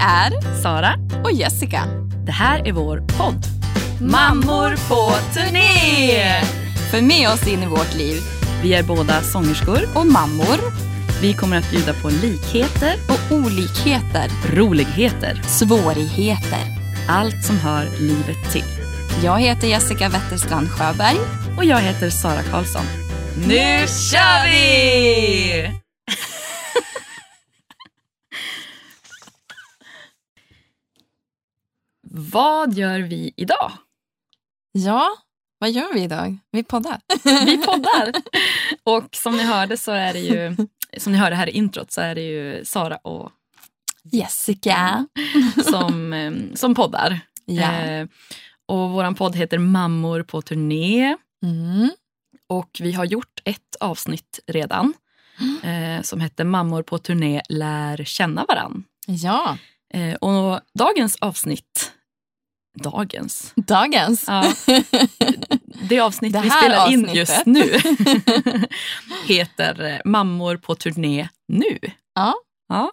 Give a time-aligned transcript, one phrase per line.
[0.00, 1.82] är Sara, och Jessica.
[2.26, 3.44] det här är vår podd.
[4.00, 6.40] Mammor på turné!
[6.90, 8.16] För med oss in i vårt liv
[8.62, 9.80] Vi är båda sångerskor.
[9.94, 10.58] och mammor
[11.20, 16.64] Vi kommer att bjuda på likheter, och olikheter, roligheter, svårigheter.
[17.08, 18.64] allt som hör livet till.
[19.24, 21.16] Jag heter Jessica Wetterstrand Sjöberg.
[21.56, 22.84] Och jag heter Sara Karlsson.
[23.46, 25.70] Nu kör vi!
[32.12, 33.72] Vad gör vi idag?
[34.72, 35.10] Ja,
[35.58, 36.38] vad gör vi idag?
[36.50, 37.00] Vi poddar.
[37.46, 38.12] Vi poddar.
[38.84, 40.56] Och som ni hörde så är det ju,
[40.98, 43.32] som ni hörde här i introt så är det ju Sara och
[44.02, 45.06] Jessica.
[45.64, 47.20] som, eh, som poddar.
[47.44, 47.72] Ja.
[47.72, 48.06] Eh,
[48.66, 51.16] och vår podd heter Mammor på turné.
[51.42, 51.90] Mm.
[52.46, 54.94] Och vi har gjort ett avsnitt redan
[55.62, 58.84] eh, som heter Mammor på turné lär känna varann.
[59.06, 59.56] Ja,
[59.94, 61.92] Eh, och dagens avsnitt,
[62.74, 64.24] dagens, dagens.
[64.26, 64.52] ja,
[65.88, 67.16] det avsnitt Det vi spelar in avsnittet.
[67.16, 67.80] just nu
[69.26, 71.78] heter eh, Mammor på turné nu.
[72.14, 72.34] Ja,
[72.68, 72.90] Ja.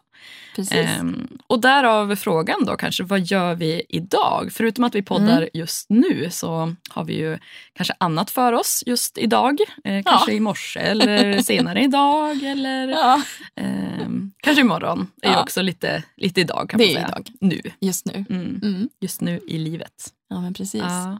[0.57, 0.73] Precis.
[0.99, 4.49] Ehm, och därav frågan då kanske, vad gör vi idag?
[4.51, 5.49] Förutom att vi poddar Mm.
[5.53, 7.37] just nu så har vi ju
[7.73, 9.59] kanske annat för oss just idag.
[9.83, 13.21] Eh, kanske i morse eller senare idag eller ja,
[13.55, 15.11] ehm, kanske imorgon.
[15.21, 15.41] är ju Ja.
[15.43, 17.07] också lite, lite idag kan Det man är säga.
[17.07, 17.27] idag.
[17.41, 17.61] Nu.
[17.81, 18.25] just nu.
[18.29, 18.59] Mm.
[18.63, 18.89] Mm.
[19.01, 20.13] Just nu i livet.
[20.29, 20.81] Ja, men precis.
[20.81, 21.19] Ja.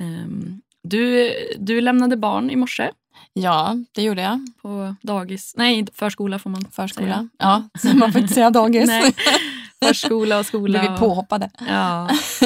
[0.00, 2.90] Ehm, du, du lämnade barn i morse
[3.32, 4.46] Ja, det gjorde jag.
[4.62, 5.54] på dagis.
[5.56, 7.06] Nej, förskola får man Förskola.
[7.06, 7.28] säga.
[7.38, 8.86] Ja, så man får inte säga dagis.
[8.86, 9.14] Nej.
[9.84, 10.78] Förskola och skola.
[10.78, 11.50] Blev vi och- påhoppade.
[11.68, 12.08] Ja,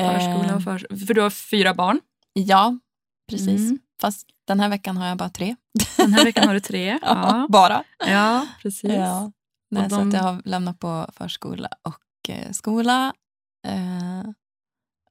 [0.00, 2.00] förskola Eh, och förs För du har fyra barn.
[2.32, 2.78] Ja,
[3.30, 3.48] precis.
[3.60, 3.78] Mm.
[4.00, 5.56] Fast den här veckan har jag bara tre.
[5.96, 6.98] Den här veckan har du tre.
[7.02, 7.84] Ja, bara.
[8.06, 8.90] ja precis.
[8.92, 9.32] Ja.
[9.70, 13.12] Nej, Och Så de- att jag har lämnat på förskola och eh, skola.
[13.66, 14.30] Eh,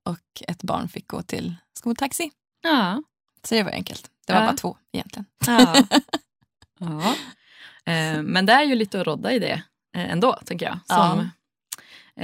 [0.03, 2.31] och ett barn fick gå till skoltaxi.
[2.63, 3.03] Ja.
[3.43, 4.09] Så det var enkelt.
[4.27, 4.45] Det var Ja.
[4.45, 5.25] bara två egentligen.
[5.47, 5.75] ja.
[6.79, 7.15] ja.
[7.93, 9.63] Eh, men det är ju lite att rodda i det
[9.95, 10.79] eh, ändå, tänker jag.
[10.97, 11.29] Som,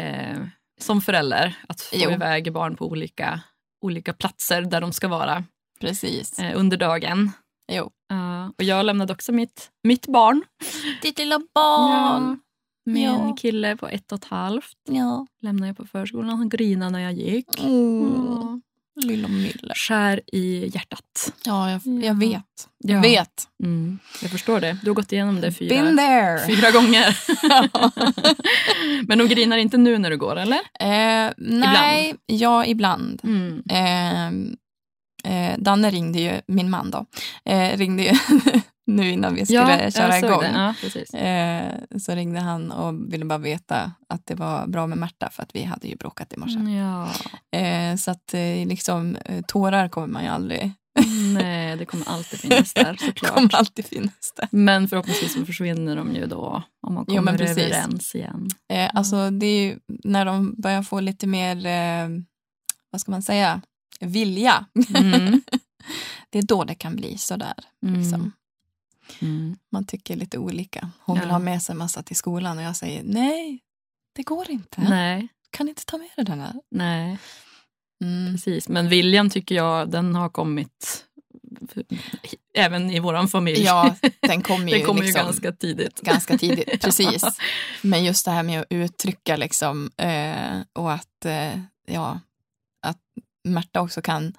[0.01, 0.45] eh,
[0.79, 2.11] som förälder, att få Jo.
[2.11, 3.41] iväg barn på olika,
[3.81, 5.43] olika platser där de ska vara
[5.79, 6.39] Precis.
[6.39, 7.31] eh, under dagen.
[7.71, 7.91] Jo.
[8.09, 10.43] Ja, och jag lämnade också mitt, mitt barn.
[11.01, 12.39] Ditt lilla barn.
[12.85, 13.35] Min Ja.
[13.39, 15.27] kille på ett och ett halvt Ja.
[15.41, 16.29] lämnade jag på förskolan.
[16.37, 17.63] Han grinade när jag gick.
[17.63, 18.61] Mm.
[18.95, 19.07] Ja.
[19.07, 19.73] Lilla Mille.
[19.75, 21.33] Skär i hjärtat.
[21.45, 22.01] Ja, jag, Ja.
[22.05, 22.67] jag vet.
[22.77, 22.93] Ja.
[22.93, 23.47] Jag vet.
[23.63, 24.77] Mm, jag förstår det.
[24.83, 26.47] Du har gått igenom det fyra, Been there.
[26.47, 27.17] fyra gånger.
[29.07, 30.59] Men de grinar inte nu när du går, eller?
[30.79, 33.21] Eh, nej, ja ibland.
[33.23, 33.63] Mm.
[33.69, 34.27] Eh,
[35.33, 37.05] eh, Danne ringde ju, min man då,
[37.45, 38.09] eh, ringde ju
[38.85, 40.41] nu innan vi skulle köra jag såg igång.
[40.41, 41.05] Det.
[41.13, 41.19] Ja.
[41.19, 45.43] Eh, så ringde han och ville bara veta att det var bra med Märta för
[45.43, 46.55] att vi hade ju bråkat i morse.
[46.55, 47.09] Mm, Ja.
[47.59, 49.17] Eh, så att eh, liksom
[49.47, 50.71] tårar kommer man ju aldrig,
[51.33, 53.33] Nej, det kommer alltid finnas där såklart.
[53.35, 54.47] kommer alltid finnas där.
[54.51, 57.57] Men förhoppningsvis så försvinner de ju då om man Jo, kommer precis.
[57.57, 58.47] överens igen.
[58.73, 62.09] Eh, alltså det är ju när de börjar få lite mer, eh,
[62.91, 63.61] vad ska man säga,
[63.99, 64.65] vilja.
[64.95, 65.41] Mm.
[66.29, 67.53] det är då det kan bli sådär.
[67.85, 67.99] Mm.
[68.01, 68.31] Liksom.
[69.21, 69.55] Mm.
[69.71, 70.89] Man tycker lite olika.
[70.99, 71.33] Hon vill Ja.
[71.33, 73.59] ha med sig massa till skolan och jag säger nej,
[74.13, 74.81] det går inte.
[74.81, 76.53] Nej, Kan inte ta med dig den här?
[76.71, 77.17] nej,
[78.01, 78.33] Mm.
[78.33, 78.69] precis.
[78.69, 81.05] Men viljan tycker jag, den har kommit
[82.53, 83.61] även i våran familj.
[83.63, 86.01] Ja, den kommer ju, kommer liksom ju ganska tidigt.
[86.01, 86.81] ganska tidigt.
[86.81, 87.23] Precis.
[87.81, 92.19] Men just det här med att uttrycka liksom, eh, och att, eh, ja,
[92.81, 92.97] att
[93.43, 94.33] Märta också kan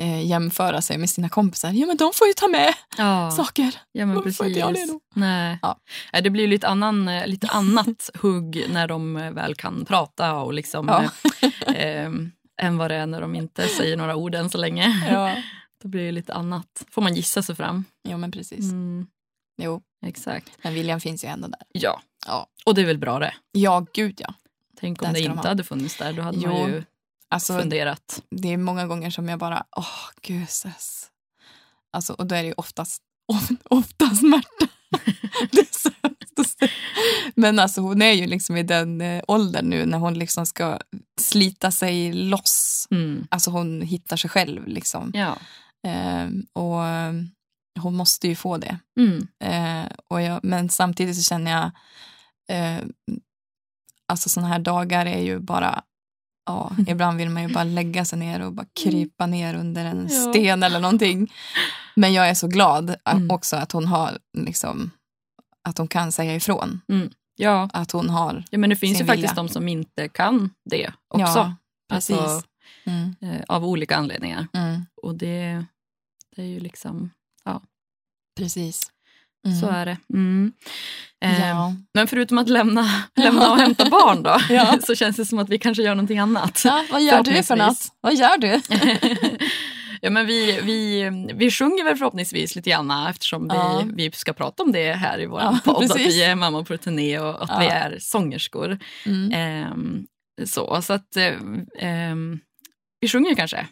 [0.00, 1.70] eh, jämföra sig med sina kompisar.
[1.72, 3.74] Ja, men de får ju ta med Ja, saker.
[3.92, 4.86] ja men Varför inte jag precis.
[4.86, 5.00] det då?
[5.14, 5.58] Nej.
[5.62, 5.76] Ja.
[6.22, 10.52] Det blir lite, annan, eh, lite annat hugg när de eh, väl kan prata och
[10.54, 11.04] liksom, Ja.
[11.66, 12.10] eh, eh,
[12.62, 15.06] än vad det är när de inte säger några ord än så länge.
[15.10, 15.36] Ja.
[15.82, 16.84] Då blir det lite annat.
[16.90, 17.84] får man gissa sig fram.
[18.08, 18.60] Jo, men precis.
[18.72, 19.06] Mm,
[19.62, 20.50] Jo, exakt.
[20.62, 21.60] men viljan finns ju ändå där.
[21.72, 22.00] Ja.
[22.26, 22.46] Ja.
[22.66, 23.34] och det är väl bra det.
[23.52, 24.34] Ja, gud ja.
[24.80, 25.48] Tänk om det de inte ha.
[25.48, 26.12] hade funnits där.
[26.12, 26.84] Då hade Jo, man ju
[27.32, 28.22] Alltså, funderat.
[28.30, 31.10] det är många gånger som jag bara, åh, guses.
[31.92, 33.02] Alltså, och då är det ju oftast,
[33.70, 34.68] oftast Märta.
[35.50, 36.70] det är så hemskt att säga.
[37.34, 40.78] Men alltså hon är ju liksom i den eh, åldern nu när hon liksom ska
[41.20, 42.86] slita sig loss.
[42.90, 43.26] Mm.
[43.30, 45.10] Alltså hon hittar sig själv liksom.
[45.14, 45.36] Ja.
[45.90, 46.82] Eh, och
[47.80, 48.78] hon måste ju få det.
[49.00, 49.28] Mm.
[49.44, 51.70] Eh, och jag, men samtidigt så känner jag,
[52.56, 52.84] eh,
[54.08, 55.82] alltså sådana här dagar är ju bara,
[56.46, 60.08] ja, ibland vill man ju bara lägga sig ner och bara krypa ner under en
[60.10, 60.30] Ja.
[60.32, 61.32] sten eller någonting.
[61.96, 63.30] Men jag är så glad Mm.
[63.30, 64.90] också att hon har liksom,
[65.68, 66.80] att hon kan säga ifrån.
[66.88, 67.10] Mm.
[67.36, 67.68] Ja.
[67.72, 68.44] att hon har.
[68.50, 69.42] ja, men det finns ju sin faktiskt vilja.
[69.42, 71.38] de som inte kan det också.
[71.38, 71.54] Ja,
[71.90, 72.16] precis.
[72.18, 72.48] Alltså,
[72.84, 74.46] Mm, eh, av olika anledningar.
[74.52, 75.64] mm, Och det,
[76.36, 77.10] det är ju liksom,
[78.38, 78.90] precis.
[79.46, 79.60] Mm.
[79.60, 79.96] så är det.
[80.14, 80.52] Mm.
[81.24, 81.74] Eh, Ja.
[81.94, 84.78] Men förutom att lämna, lämna och hämta barn då, Ja.
[84.86, 86.62] så känns det som att vi kanske gör någonting annat.
[86.64, 87.78] ja, vad gör du för något?
[88.00, 88.60] Vad gör du?
[90.00, 93.82] ja, men vi, vi, vi sjunger väl förhoppningsvis lite grann eftersom Ja.
[93.86, 95.84] vi, vi ska prata om det här i vår Ja, podd.
[95.84, 96.06] Att precis.
[96.06, 98.78] vi är mamma på turné och att vi är sångerskor.
[99.06, 99.32] Mm.
[99.32, 100.06] Ehm,
[100.46, 101.34] så så att eh,
[101.78, 102.38] ehm,
[103.00, 103.66] vi sjunger kanske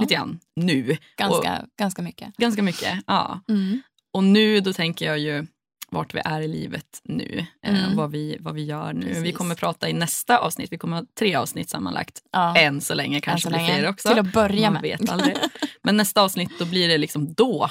[0.00, 0.96] lite grann nu.
[1.16, 2.36] ganska, ganska mycket.
[2.36, 2.98] Ganska mycket.
[3.06, 3.40] Ja.
[3.48, 3.82] Mm.
[4.12, 5.46] Och nu då tänker jag ju
[5.90, 7.46] vart vi är i livet nu.
[7.66, 7.96] eh, Mm.
[7.96, 9.06] vad, vi, vad vi gör nu.
[9.06, 9.36] Vi Precis.
[9.36, 10.72] kommer prata i nästa avsnitt.
[10.72, 12.22] Vi kommer ha tre avsnitt sammanlagt.
[12.32, 12.56] Ja.
[12.56, 14.08] Än så länge kanske så blir fler också.
[14.08, 14.82] Till att börja Man med.
[14.82, 15.36] vet aldrig.
[15.82, 17.70] Men nästa avsnitt då blir det liksom då.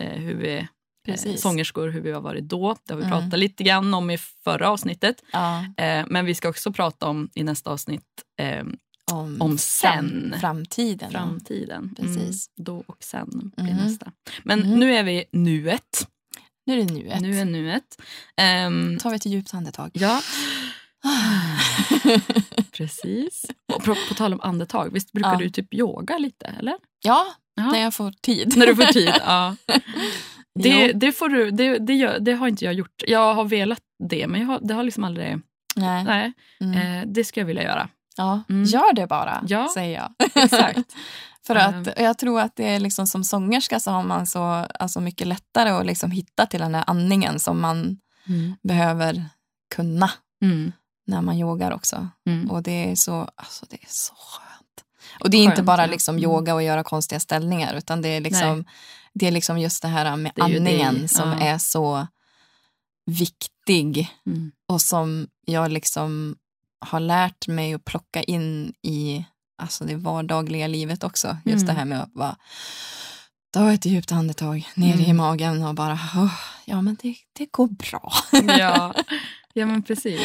[0.00, 0.66] Eh, hur vi,
[1.08, 2.76] eh, sångerskor, hur vi har varit då.
[2.86, 3.20] Det har vi Mm.
[3.20, 5.22] pratat lite grann om i förra avsnittet.
[5.32, 8.06] Ja, Eh, men vi ska också prata om i nästa avsnitt
[8.40, 8.64] eh,
[9.12, 10.28] om, Om sen.
[10.30, 11.10] Fram, framtiden.
[11.10, 11.94] framtiden.
[11.96, 12.18] Precis.
[12.58, 13.76] Mm, då och sen blir Mhm.
[13.84, 14.12] nästa.
[14.44, 14.78] Men Mhm.
[14.80, 16.08] nu är vi nuet.
[16.66, 17.20] Nu är det nuet.
[17.20, 18.02] Nu är nuet.
[18.36, 19.90] Ehm, tar vi ett djupt andetag.
[19.92, 20.20] ja,
[22.72, 23.44] precis.
[23.72, 25.38] Och på, på tal om andetag, visst brukar Ja.
[25.38, 26.46] du typ yoga lite?
[26.46, 26.74] eller?
[27.04, 27.70] Ja, Ja.
[27.72, 28.56] när jag får tid.
[28.56, 29.12] När du får tid?
[29.20, 29.56] ja.
[30.62, 33.02] Det, det, får du, det, det, gör, det har inte jag gjort.
[33.06, 35.38] Jag har velat det, men jag har, det har liksom aldrig...
[35.76, 36.04] Nej.
[36.04, 36.98] Nej, Mm.
[37.00, 37.88] eh, det ska jag vilja göra.
[38.20, 38.64] Ja, Mm.
[38.64, 39.68] gör det bara, Ja.
[39.74, 40.28] säger jag.
[40.44, 40.78] Exakt.
[41.46, 41.80] För Ehm.
[41.82, 44.42] att jag tror att det är liksom som sångerska så har man så
[44.78, 48.54] alltså mycket lättare att liksom hitta till den där andningen som man Mm.
[48.62, 49.24] behöver
[49.74, 50.10] kunna
[50.42, 50.72] Mm.
[51.06, 52.08] när man yogar också.
[52.26, 52.50] Mm.
[52.50, 54.84] Och det är så, alltså det är så skönt.
[55.20, 55.90] Och det är inte Skönt, bara ja.
[55.90, 56.24] liksom Mm.
[56.24, 58.64] yoga och göra konstiga ställningar utan det är liksom,
[59.14, 61.40] det är liksom just det här med Det andningen det, som ja.
[61.46, 62.06] är så
[63.06, 64.52] viktig Mm.
[64.68, 66.36] och som jag liksom
[66.80, 69.24] har lärt mig att plocka in i
[69.62, 71.36] alltså det vardagliga livet också.
[71.44, 71.66] Just Mm.
[71.66, 72.36] det här med att bara
[73.52, 75.16] ta ett djupt andetag ner i Mm.
[75.16, 76.34] magen och bara, "Åh,
[76.64, 78.12] ja men det, det går bra.
[78.58, 78.94] Ja.
[79.54, 80.20] ja, men precis.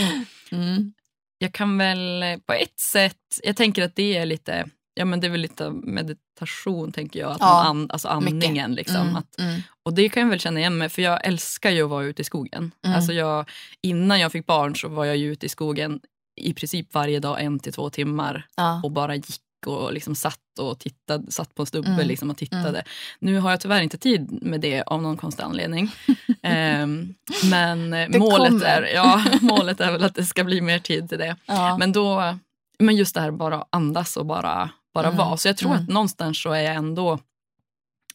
[0.51, 0.93] Mm.
[1.37, 5.27] Jag kan väl på ett sätt, jag tänker att det är lite, ja men det
[5.27, 8.95] är väl lite meditation tänker jag, att Ja, man and, alltså andningen liksom.
[8.95, 9.15] Mm.
[9.15, 9.61] Att, Mm.
[9.83, 12.21] och det kan jag väl känna igen mig för jag älskar ju att vara ute
[12.21, 12.71] i skogen.
[12.85, 12.95] Mm.
[12.95, 13.49] Alltså jag,
[13.81, 15.99] innan jag fick barn så var jag ju ute i skogen
[16.35, 18.81] i princip varje dag en till två timmar Ja.
[18.83, 22.07] och bara gick och liksom satt och tittade, satt på en stubbe Mm.
[22.07, 22.83] liksom och tittade.
[23.19, 25.91] Nu har jag tyvärr inte tid med det av någon konstig anledning.
[26.41, 27.13] Ehm,
[27.49, 28.65] men eh, Det målet kommer.
[28.65, 31.35] är, ja, målet är väl att det ska bli mer tid till det.
[31.45, 31.77] Ja.
[31.77, 32.37] Men då,
[32.79, 35.17] men just det här bara andas och bara, bara Mm.
[35.17, 35.37] vara.
[35.37, 35.83] Så jag tror Mm.
[35.83, 37.19] att någonstans så är jag ändå,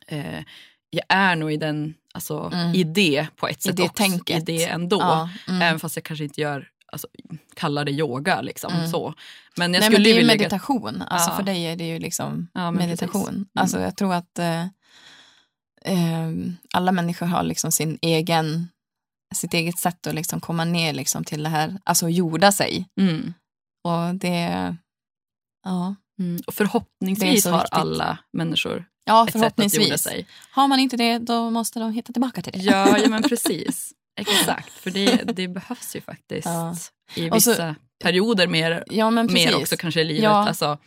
[0.07, 0.41] eh,
[0.91, 2.75] jag är nog i den, alltså Mm.
[2.75, 3.95] i det på ett sätt det också.
[3.95, 4.39] tänket.
[4.49, 4.99] I det ändå.
[5.01, 5.29] ja.
[5.49, 5.63] Mm.
[5.63, 7.09] Även fast jag kanske inte gör, alltså,
[7.55, 8.89] kallar det yoga liksom Mm.
[8.91, 9.15] så.
[9.57, 11.03] Men jag Nej, skulle men det är ju vilja lägga- meditation.
[11.03, 11.37] Alltså Ja.
[11.37, 13.23] För dig är det ju liksom Ja, meditation.
[13.23, 13.35] precis.
[13.37, 13.47] Mm.
[13.55, 14.63] Alltså jag tror att eh,
[15.85, 16.31] eh,
[16.75, 18.69] alla människor har liksom sin egen,
[19.35, 22.89] sitt eget sätt att liksom komma ner liksom till det här, alltså jorda sig.
[23.01, 23.35] Mm.
[23.85, 24.77] Och det,
[25.65, 26.41] ja, Mm.
[26.47, 27.73] Och förhoppningsvis har viktigt.
[27.73, 30.03] alla människor ja ett sätt att jorda förhoppningsvis.
[30.03, 30.27] sig.
[30.51, 32.59] Har man inte det, då måste de hitta tillbaka till det.
[32.59, 33.93] Ja, ja men precis.
[34.21, 36.75] Exakt, för det, det behövs ju faktiskt Ja.
[37.17, 40.23] i Och så- vissa perioder mer, Ja, mer också kanske i livet.
[40.25, 40.79] Ja, Alltså,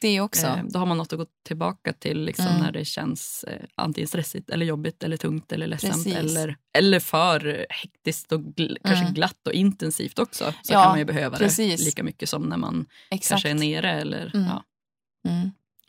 [0.00, 0.46] Det också.
[0.46, 2.60] eh, då har man något att gå tillbaka till liksom, Mm.
[2.62, 6.14] när det känns eh, antingen stressigt eller jobbigt eller tungt eller ledsamt Precis.
[6.16, 9.14] eller, eller för hektiskt och gl- kanske Mm.
[9.14, 10.44] glatt och intensivt också.
[10.62, 11.78] Så Ja, kan man ju behöva precis.
[11.80, 13.28] det lika mycket som när man Exakt.
[13.28, 13.90] kanske är nere.
[14.00, 14.46] Eller, Mm.
[14.46, 14.64] ja.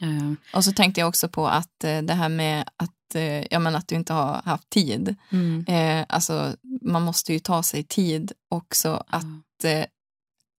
[0.01, 0.37] Mm.
[0.51, 3.59] Eh, Och så tänkte jag också på att eh, det här med att, eh, ja,
[3.59, 5.15] men att du inte har haft tid.
[5.31, 5.65] mm.
[5.67, 9.85] Eh, alltså, man måste ju ta sig tid också att eh,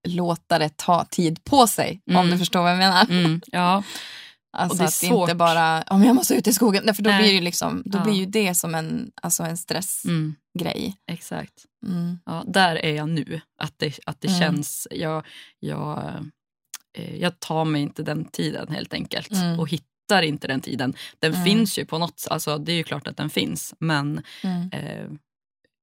[0.09, 2.01] låta det ta tid på sig.
[2.07, 2.31] Om Mm.
[2.31, 3.07] du förstår vad jag menar.
[3.11, 3.41] Mm.
[3.47, 3.83] Ja,
[4.59, 5.29] Alltså Och det är att svårt.
[5.29, 6.83] inte bara, om jag måste ut i skogen.
[6.87, 7.19] Nej, för då Nej.
[7.19, 8.03] blir, det ju liksom, då Ja.
[8.05, 10.17] blir ju det som en, alltså en stressgrej.
[10.55, 10.93] mm.
[11.07, 11.53] exakt.
[11.87, 12.19] Mm.
[12.27, 13.41] Ja, där är jag nu.
[13.59, 14.41] Att det, att det Mm.
[14.41, 14.89] känns...
[14.91, 15.27] Jag,
[15.61, 16.13] jag,
[17.21, 19.33] jag tar mig inte den tiden helt enkelt.
[19.33, 19.61] Mm.
[19.61, 20.95] Och hittar inte den tiden.
[21.19, 21.45] Den Mm.
[21.45, 23.75] finns ju på något alltså Det är ju klart att den finns.
[23.79, 24.71] Men Mm.
[24.73, 25.07] eh,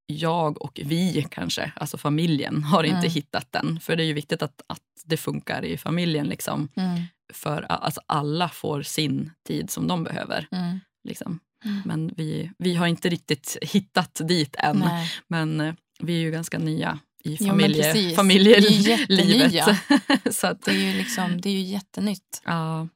[0.06, 3.12] jag och vi kanske, alltså familjen, har inte Mm.
[3.12, 3.80] hittat den.
[3.80, 6.28] För det är ju viktigt att, att det funkar i familjen.
[6.28, 7.02] Liksom, Mm.
[7.34, 10.48] för alltså alla får sin tid som de behöver.
[10.52, 10.80] Mm.
[11.04, 11.40] Liksom.
[11.86, 14.80] Men vi, vi har inte riktigt hittat dit än.
[14.80, 15.12] Nej.
[15.28, 19.78] Men eh, vi är ju ganska nya i Jo, familje, är familjelivet.
[20.36, 22.42] så att, Det är ju liksom, det är ju jättenytt.
[22.46, 22.88] ja,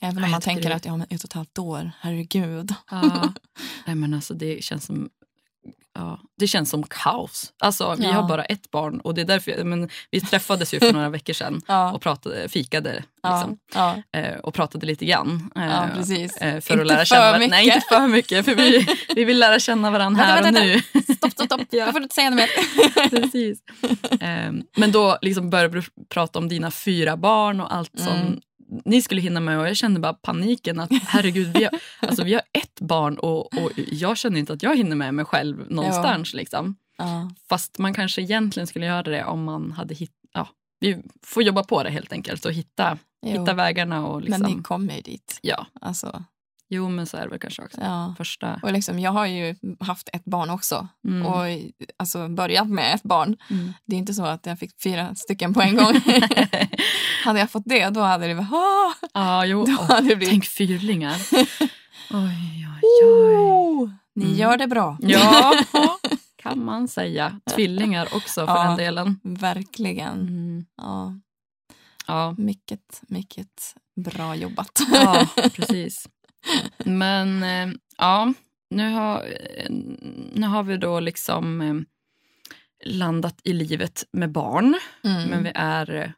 [0.00, 2.74] Även om man tänker det- att ja, men ett och ett halvt år, herregud.
[2.90, 3.32] ja.
[3.86, 5.10] Nej, men alltså, det känns som
[5.94, 7.52] ja, det känns som kaos.
[7.58, 8.12] Alltså, vi Ja.
[8.12, 11.32] har bara ett barn och det är därför, men vi träffades ju för några veckor
[11.32, 11.92] sedan Ja.
[11.92, 12.92] och pratade, fikade
[13.24, 15.50] liksom, ja, eh, och pratade lite grann.
[15.56, 16.36] eh, precis.
[16.36, 17.50] eh, för Inte att lära för känna mycket.
[17.50, 18.44] Nej, inte för mycket.
[18.44, 21.14] För vi, vi vill lära känna varandra här Vänta, och vänta, nu.
[21.14, 21.60] Stopp, stopp, stopp.
[21.70, 21.78] Ja.
[21.78, 23.10] Jag får inte säga något mer.
[23.10, 23.58] Precis.
[24.20, 28.40] Ehm, men då liksom började du prata om dina fyra barn och allt som Mm.
[28.84, 31.72] Ni skulle hinna med och jag kände bara paniken att herregud, vi har,
[32.08, 35.24] alltså, vi har ett barn och, och jag känner inte att jag hinner med mig
[35.24, 36.34] själv någonstans.
[36.34, 36.76] Liksom.
[36.98, 37.30] Ja.
[37.48, 40.48] Fast man kanske egentligen skulle göra det om man hade hittat, ja,
[40.80, 43.40] vi får jobba på det helt enkelt och hitta, Jo.
[43.40, 44.06] hitta vägarna.
[44.06, 45.38] Och liksom, Men ni kommer ju dit.
[45.42, 46.24] ja, Alltså,
[46.70, 47.80] jo men så är det väl kanske också.
[47.80, 48.14] ja.
[48.18, 48.60] Första.
[48.62, 50.88] Och liksom, jag har ju haft ett barn också.
[51.08, 51.26] Mm.
[51.26, 51.44] Och
[51.96, 53.36] alltså, börjat med ett barn.
[53.50, 53.72] Mm.
[53.86, 55.94] Det är inte så att jag fick fyra stycken på en gång.
[57.24, 58.52] hade jag fått det, då hade det varit...
[58.52, 59.64] "Ah!" ja, jo.
[59.64, 60.28] Då hade det blivit...
[60.28, 61.16] tänk fyrlingar.
[62.10, 63.36] Oj, oj, oj.
[63.36, 64.36] Oh, ni Mm.
[64.36, 64.98] gör det bra.
[65.00, 65.54] Ja,
[66.42, 67.40] kan man säga.
[67.54, 68.64] Tvillingar också för Ja.
[68.64, 69.20] den delen.
[69.22, 70.20] Verkligen.
[70.20, 70.64] Mm.
[70.76, 71.14] Ja,
[72.06, 74.80] Ja, mycket, mycket bra jobbat.
[74.92, 76.08] ja, precis.
[76.84, 78.32] Men eh, ja,
[78.70, 79.16] nu har,
[79.56, 79.70] eh,
[80.32, 81.74] nu har vi då liksom eh,
[82.90, 84.74] landat i livet med barn.
[85.04, 85.22] Mm.
[85.28, 86.12] Men vi är,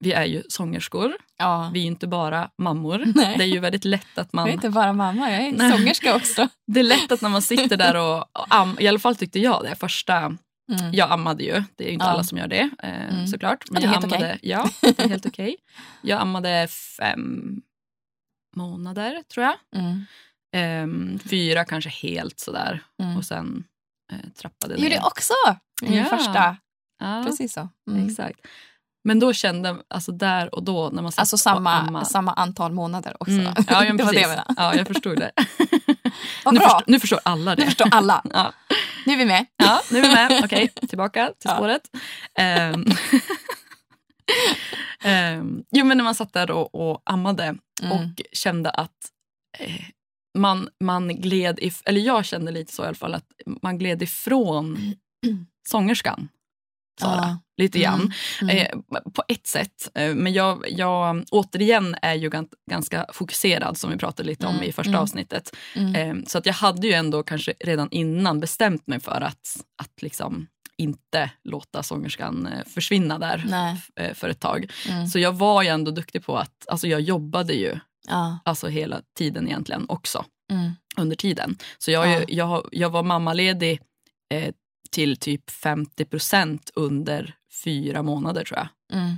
[0.00, 1.12] vi är ju sångerskor.
[1.38, 1.70] ja.
[1.74, 3.04] Vi är inte bara mammor.
[3.14, 3.34] Nej.
[3.38, 4.50] Det är ju väldigt lätt att Jag är man...
[4.50, 5.70] inte bara mamma, jag är Nej.
[5.72, 6.48] sångerska också.
[6.66, 9.38] Det är lätt att när man sitter där och, och am, i alla fall tyckte
[9.40, 10.36] jag det första
[10.72, 10.92] Mm.
[10.94, 12.10] Jag ammade ju, det är ju inte Ja.
[12.10, 13.26] alla som gör det eh, Mm.
[13.26, 13.64] såklart.
[13.70, 14.38] Ja, det är jag helt ammade, okej.
[14.50, 15.56] Ja, det är helt okej.
[16.02, 17.60] Jag ammade fem
[18.56, 19.54] månader tror jag.
[19.82, 20.04] Mm.
[20.56, 23.16] Ehm, fyra kanske helt sådär Mm.
[23.16, 23.64] och sen
[24.12, 24.82] eh, trappade ner.
[24.82, 25.34] gjorde jag också.
[25.82, 26.04] Min Ja.
[26.04, 26.56] första.
[26.98, 27.68] Ja, Precis så.
[27.90, 28.08] Mm.
[28.08, 28.40] exakt.
[29.04, 33.16] Men då kände, alltså där och då när man Alltså samma, ammade- samma antal månader
[33.20, 33.32] också.
[33.32, 33.44] Mm.
[33.56, 34.44] Ja, ja, det var det jag.
[34.56, 35.32] Ja, jag förstod det.
[36.52, 37.60] Nu, förstår, nu förstår alla det.
[37.62, 38.22] Nu förstår alla.
[38.34, 38.52] Ja.
[39.06, 39.46] Nu är vi med.
[39.56, 40.44] Ja, nu är vi med.
[40.44, 41.54] Okej, tillbaka till Ja.
[41.56, 41.82] spåret.
[42.38, 42.84] Ehm.
[45.02, 47.92] Ehm, jo, men när man satt där och, och ammade Mm.
[47.92, 48.96] och kände att
[49.58, 49.84] eh,
[50.38, 53.26] man, man gled, if, eller jag kände lite så i alla fall, att
[53.62, 54.94] man gled ifrån
[55.68, 56.28] sångerskan.
[57.00, 57.38] Sara, Ja.
[57.56, 58.12] lite grann.
[58.42, 58.56] Mm.
[58.56, 59.90] Eh, på ett sätt.
[59.94, 64.54] Eh, men jag, jag återigen är ju gan, ganska fokuserad som vi pratade lite om
[64.54, 65.00] Mm, i första mm.
[65.02, 65.56] avsnittet.
[65.76, 65.94] Mm.
[65.94, 70.02] Eh, så att jag hade ju ändå kanske redan innan bestämt mig för att, att
[70.02, 73.82] liksom inte låta sångerskan eh, försvinna där Nej.
[73.96, 74.70] eh, för ett tag.
[74.88, 75.06] Mm.
[75.06, 78.38] Så jag var ju ändå duktig på att, alltså jag jobbade ju Ja.
[78.44, 80.72] alltså hela tiden egentligen också Mm.
[80.96, 81.56] under tiden.
[81.78, 82.24] Så jag, Ja.
[82.28, 83.80] jag, jag var mammaledig
[84.34, 84.54] eh,
[84.90, 88.68] till typ 50 procent under fyra månader tror jag.
[88.98, 89.14] Mm.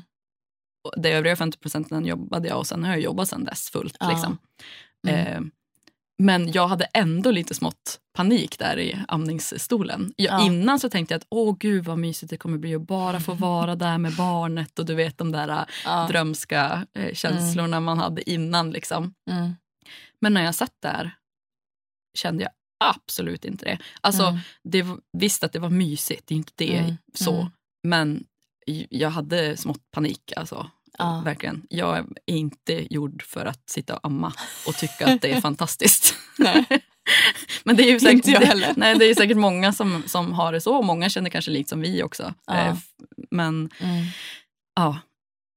[0.97, 3.97] Det övriga 50 procenten jobbade jag och sen har jag jobbat sen dess fullt.
[4.01, 4.11] Ja.
[4.11, 4.39] Liksom.
[5.07, 5.27] Mm.
[5.27, 5.41] Eh,
[6.19, 10.13] men jag hade ändå lite smått panik där i amningsstolen.
[10.17, 10.47] Jag, Ja.
[10.47, 13.35] Innan så tänkte jag att åh gud vad mysigt det kommer bli att bara få
[13.35, 16.07] vara där med barnet och du vet de där äh, Ja.
[16.11, 18.71] drömska eh, känslorna man hade innan.
[18.71, 19.15] Liksom.
[19.31, 19.55] Mm.
[20.21, 21.15] Men när jag satt där
[22.19, 22.53] kände jag
[22.85, 23.79] absolut inte det.
[24.01, 24.41] Alltså, Mm.
[24.65, 24.87] det
[25.19, 26.95] visst att det var mysigt, det är inte det Mm.
[27.15, 27.35] så.
[27.35, 27.51] Mm.
[27.87, 28.25] Men
[28.89, 30.33] jag hade smått panik.
[30.37, 30.71] Alltså.
[30.99, 31.23] Ja.
[31.25, 31.63] Verkligen.
[31.69, 34.33] Jag är inte gjord för att sitta och amma
[34.67, 36.15] och tycka att det är fantastiskt.
[36.39, 36.65] Nej.
[37.65, 38.73] Men det är ju säkert, Inte jag det, heller.
[38.77, 40.77] nej, det är säkert många som, som har det så.
[40.77, 42.35] och Många känner kanske likt som vi också.
[42.47, 42.55] Ja.
[42.55, 42.77] Eh,
[43.31, 44.05] Men, Mm.
[44.77, 44.99] ja.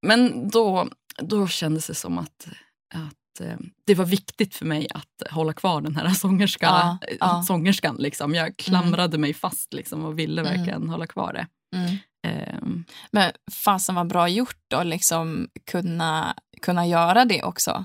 [0.06, 0.88] Men då,
[1.22, 2.48] då kändes det som att,
[2.94, 7.42] att eh, det var viktigt för mig att hålla kvar den här sångerska, Ja, ja.
[7.46, 7.96] sångerskan.
[7.98, 8.34] Liksom.
[8.34, 10.52] Jag klamrade mig fast liksom, och ville Mm.
[10.56, 11.46] verkligen hålla kvar det.
[11.76, 11.96] Mm.
[12.28, 17.84] Ehm, Men fasen var bra gjort då, liksom kunna, kunna göra det också.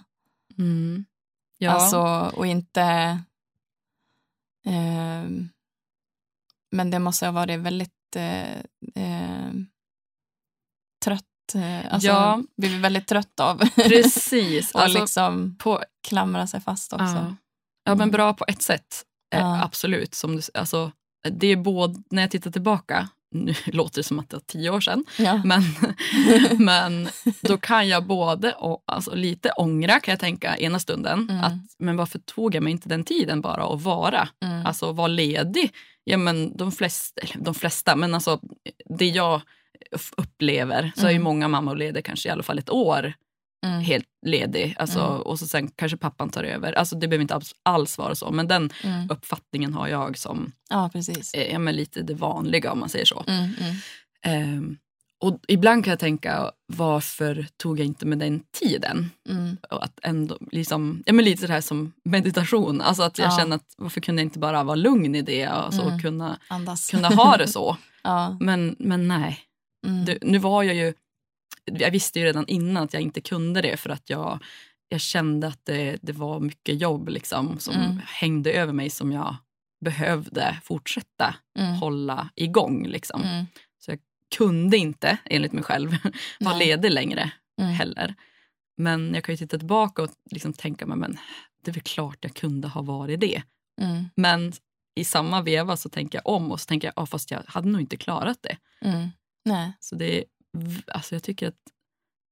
[0.57, 1.05] mm.
[1.57, 1.71] Ja.
[1.71, 2.81] Alltså, och inte...
[4.65, 5.49] ehm,
[6.71, 8.57] men det måste ha varit väldigt eh,
[8.95, 9.67] ehm,
[11.05, 11.23] trött.
[11.55, 12.41] Eh, alltså, Ja.
[12.57, 14.71] Blivit väldigt trött av Precis.
[14.75, 17.05] och Alltså, liksom på, klamra sig fast också.
[17.05, 17.35] Ja.
[17.83, 19.03] ja, men bra på ett sätt.
[19.35, 19.63] Eh, Ja.
[19.63, 20.13] Absolut.
[20.13, 20.91] Som du, alltså,
[21.31, 24.69] det är både, när jag tittar tillbaka, nu låter det som att det var tio
[24.69, 25.41] år sedan, Ja.
[25.45, 25.61] men,
[26.65, 27.09] men
[27.41, 31.27] då kan jag både och, alltså, lite ångra kan jag tänka ena stunden.
[31.29, 31.43] Mm.
[31.43, 34.27] Att, men varför tog jag mig inte den tiden bara att vara?
[34.45, 34.65] Mm.
[34.65, 35.71] Alltså vara ledig.
[36.03, 38.39] Ja, men de, flesta, de flesta, men alltså
[38.97, 39.41] det jag
[40.17, 41.23] upplever så är ju Mm.
[41.23, 43.13] många mammor lediga kanske i alla fall ett år
[43.63, 43.79] Mm.
[43.79, 44.75] helt ledig.
[44.79, 45.21] Alltså, Mm.
[45.21, 46.73] Och så sen kanske pappan tar över.
[46.73, 48.31] Alltså, det behöver inte alls, alls vara så.
[48.31, 49.09] Men den Mm.
[49.09, 51.33] uppfattningen har jag som Ja, precis.
[51.33, 53.23] eh, ja, men lite det vanliga om man säger så.
[54.25, 54.77] Ehm,
[55.19, 59.09] och ibland kan jag tänka, varför tog jag inte med den tiden?
[59.29, 59.57] Mm.
[59.71, 62.81] Och att ändå, liksom, ja, men lite det här som meditation.
[62.81, 63.37] Alltså att jag Ja.
[63.37, 65.99] känner att varför kunde jag inte bara vara lugn i det och så Mm.
[65.99, 66.89] kunna, Andas.
[66.89, 67.77] kunna ha det så.
[68.03, 68.37] ja.
[68.39, 69.39] Men, men nej,
[69.87, 70.05] Mm.
[70.05, 70.93] det, nu var jag ju,
[71.65, 74.43] jag visste ju redan innan att jag inte kunde det för att jag,
[74.89, 77.99] jag kände att det, det var mycket jobb liksom, som Mm.
[78.05, 79.35] hängde över mig som jag
[79.85, 81.73] behövde fortsätta Mm.
[81.73, 82.87] hålla igång.
[82.87, 83.21] Liksom.
[83.23, 83.45] Mm.
[84.35, 85.97] Kunde inte, enligt mig själv,
[86.39, 87.71] vara ledig längre Mm.
[87.73, 88.15] heller.
[88.77, 91.17] Men jag kan ju titta tillbaka och liksom tänka mig, men
[91.63, 93.41] det är väl klart jag kunde ha varit det.
[93.81, 94.05] Mm.
[94.15, 94.53] Men
[94.95, 97.67] i samma veva så tänker jag om och så tänker jag, ja, fast jag hade
[97.67, 98.57] nog inte klarat det.
[98.87, 99.09] Mm.
[99.45, 99.73] Nej.
[99.79, 100.23] Så det
[100.87, 101.59] alltså jag tycker att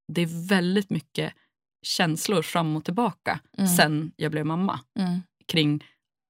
[0.08, 1.34] det är väldigt mycket
[1.82, 3.68] känslor fram och tillbaka Mm.
[3.70, 5.20] sen jag blev mamma Mm.
[5.48, 5.84] kring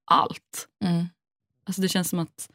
[0.06, 0.68] allt.
[0.84, 1.06] Mm.
[1.64, 2.50] Alltså det känns som att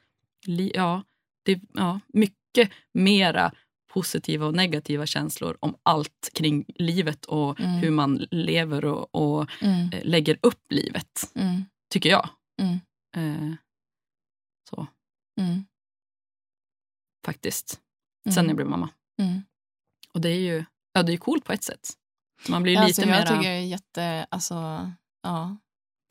[0.74, 1.02] ja,
[1.42, 3.52] det är ja, mycket mera
[3.92, 7.70] positiva och negativa känslor om allt kring livet och Mm.
[7.72, 9.92] hur man lever och, och Mm.
[9.92, 11.64] eh, lägger upp livet, Mm.
[11.90, 12.28] tycker jag.
[12.62, 12.78] Mm.
[13.16, 13.54] Eh,
[14.70, 14.86] så
[15.40, 15.64] Mm.
[17.24, 17.80] faktiskt.
[18.34, 18.90] Sen jag blev mamma.
[19.22, 19.42] Mm.
[20.14, 21.88] Och det är ju ja, det är coolt på ett sätt.
[22.48, 23.28] Man blir Alltså, lite jag mera...
[23.36, 24.26] tycker det är jätte...
[24.30, 24.54] Alltså,
[25.22, 25.56] ja.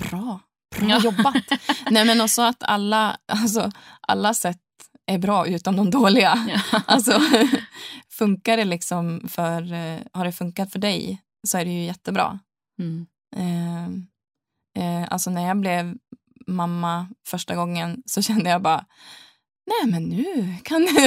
[0.09, 0.39] Bra.
[0.79, 0.99] Bra Ja.
[1.03, 1.43] jobbat.
[1.91, 3.71] Nej, men också att alla, alltså,
[4.01, 4.59] alla sätt
[5.05, 6.45] är bra utom de dåliga.
[6.71, 6.81] Ja.
[6.85, 7.19] Alltså,
[8.09, 9.73] funkar det liksom för...
[9.73, 12.39] eh, Har det funkat för dig så är det ju jättebra.
[12.79, 13.07] Mm.
[13.35, 13.85] Eh,
[14.83, 15.97] eh, alltså när jag blev
[16.47, 18.85] mamma första gången så kände jag bara,
[19.67, 20.87] nej men nu kan.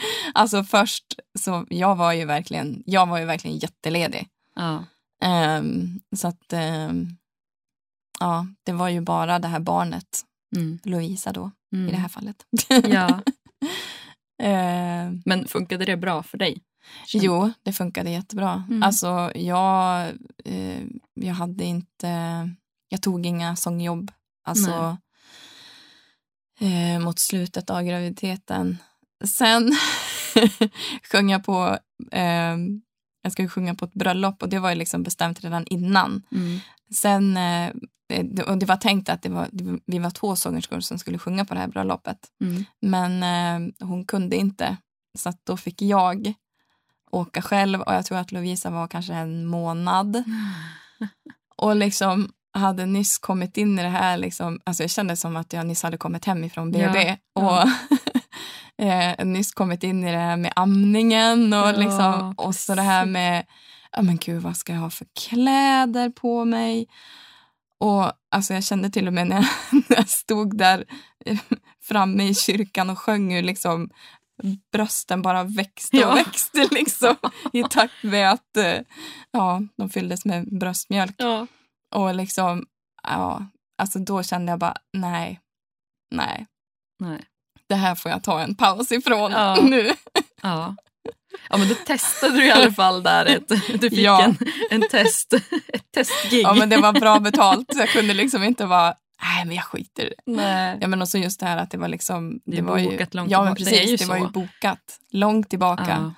[0.34, 1.04] alltså först
[1.38, 4.28] så jag var ju verkligen, jag var ju verkligen jätteledig.
[4.54, 4.84] Ja.
[5.22, 7.16] Ehm, så att ehm,
[8.20, 10.24] ja, det var ju bara det här barnet,
[10.56, 10.78] Mm.
[10.84, 11.88] Lovisa då Mm.
[11.88, 12.36] i det här fallet.
[12.88, 13.20] Ja.
[14.42, 16.62] Ehm, Men funkade det bra för dig?
[17.12, 18.64] Jo, det funkade jättebra.
[18.68, 18.82] Mm.
[18.82, 20.08] Alltså, jag,
[20.44, 20.82] eh,
[21.14, 22.10] jag hade inte...
[22.88, 24.10] Jag tog inga sångjobb.
[24.44, 24.96] Alltså,
[26.60, 28.78] eh, mot slutet av graviditeten.
[29.24, 29.72] Sen
[31.12, 31.78] sjöng jag på...
[32.12, 32.56] Eh,
[33.22, 36.22] jag skulle sjunga på ett bröllop och det var ju liksom bestämt redan innan.
[36.32, 36.58] Mm.
[36.94, 37.70] Sen, eh,
[38.24, 41.18] det- och det var tänkt att det var, det- vi var två sångerskor som skulle
[41.18, 42.18] sjunga på det här bröllopet.
[42.44, 42.64] Mm.
[42.80, 44.76] Men eh, hon kunde inte.
[45.18, 46.32] Så då fick jag
[47.10, 50.24] åka själv och jag tror att Lovisa var kanske en månad.
[51.56, 54.16] Och liksom hade nyss kommit in i det här.
[54.16, 57.16] Liksom, alltså jag kände som att jag nyss hade kommit hem ifrån BB.
[57.34, 57.68] Ja, Och
[58.78, 62.82] eh, nyss kommit in i det här med amningen och, Ja, liksom, och så det
[62.82, 63.46] här med
[63.92, 66.86] ja men gud vad ska jag ha för kläder på mig?
[67.80, 69.46] Och alltså jag kände till och med när jag,
[69.88, 70.84] när jag stod där
[71.82, 73.90] framme i kyrkan och sjöng hur liksom
[74.72, 76.14] brösten bara växte och Ja.
[76.14, 77.14] växte liksom
[77.52, 78.80] i takt med att eh,
[79.30, 81.14] ja, de fylldes med bröstmjölk.
[81.18, 81.46] Ja.
[81.94, 82.66] Och liksom,
[83.02, 83.46] ja,
[83.78, 85.40] alltså då kände jag bara nej,
[86.10, 86.46] nej,
[87.00, 87.24] Nej.
[87.68, 89.58] Det här får jag ta en paus ifrån Ja.
[89.62, 89.90] nu.
[90.42, 90.76] Ja.
[91.50, 93.26] ja, men då testade du i alla fall där.
[93.26, 93.48] Ett,
[93.80, 94.22] du fick Ja.
[94.24, 94.36] en,
[94.70, 95.32] en test,
[95.72, 96.42] ett testgig.
[96.42, 99.64] Ja, men det var bra betalt så jag kunde liksom inte vara nej men jag
[99.64, 100.32] skiter i det.
[100.32, 100.78] Nej.
[100.80, 102.40] Ja, men också just det här att det var liksom...
[102.44, 103.54] Det är var ju, bokat långt Ja, men.
[103.54, 103.90] Det precis.
[103.90, 106.14] ju Det, var ju bokat långt tillbaka.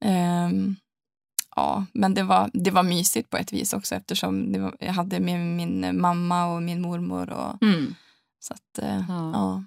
[0.00, 0.08] Ja.
[0.08, 0.76] Ehm,
[1.56, 4.92] ja, men det var, det var mysigt på ett vis också eftersom det var, jag
[4.92, 7.30] hade med min mamma och min mormor.
[7.30, 7.94] Och, Mm.
[8.40, 9.30] så att, eh, Ja.
[9.34, 9.64] ja,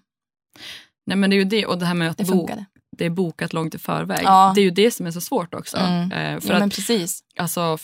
[1.05, 2.49] Nej, men det är ju det, och det här med att det bo,
[2.97, 4.19] det är bokat långt i förväg.
[4.23, 4.51] Ja.
[4.55, 5.77] Det är ju det som är så svårt också.
[5.77, 6.11] Mm.
[6.11, 7.23] Eh, för Ja, men att, precis.
[7.39, 7.77] alltså,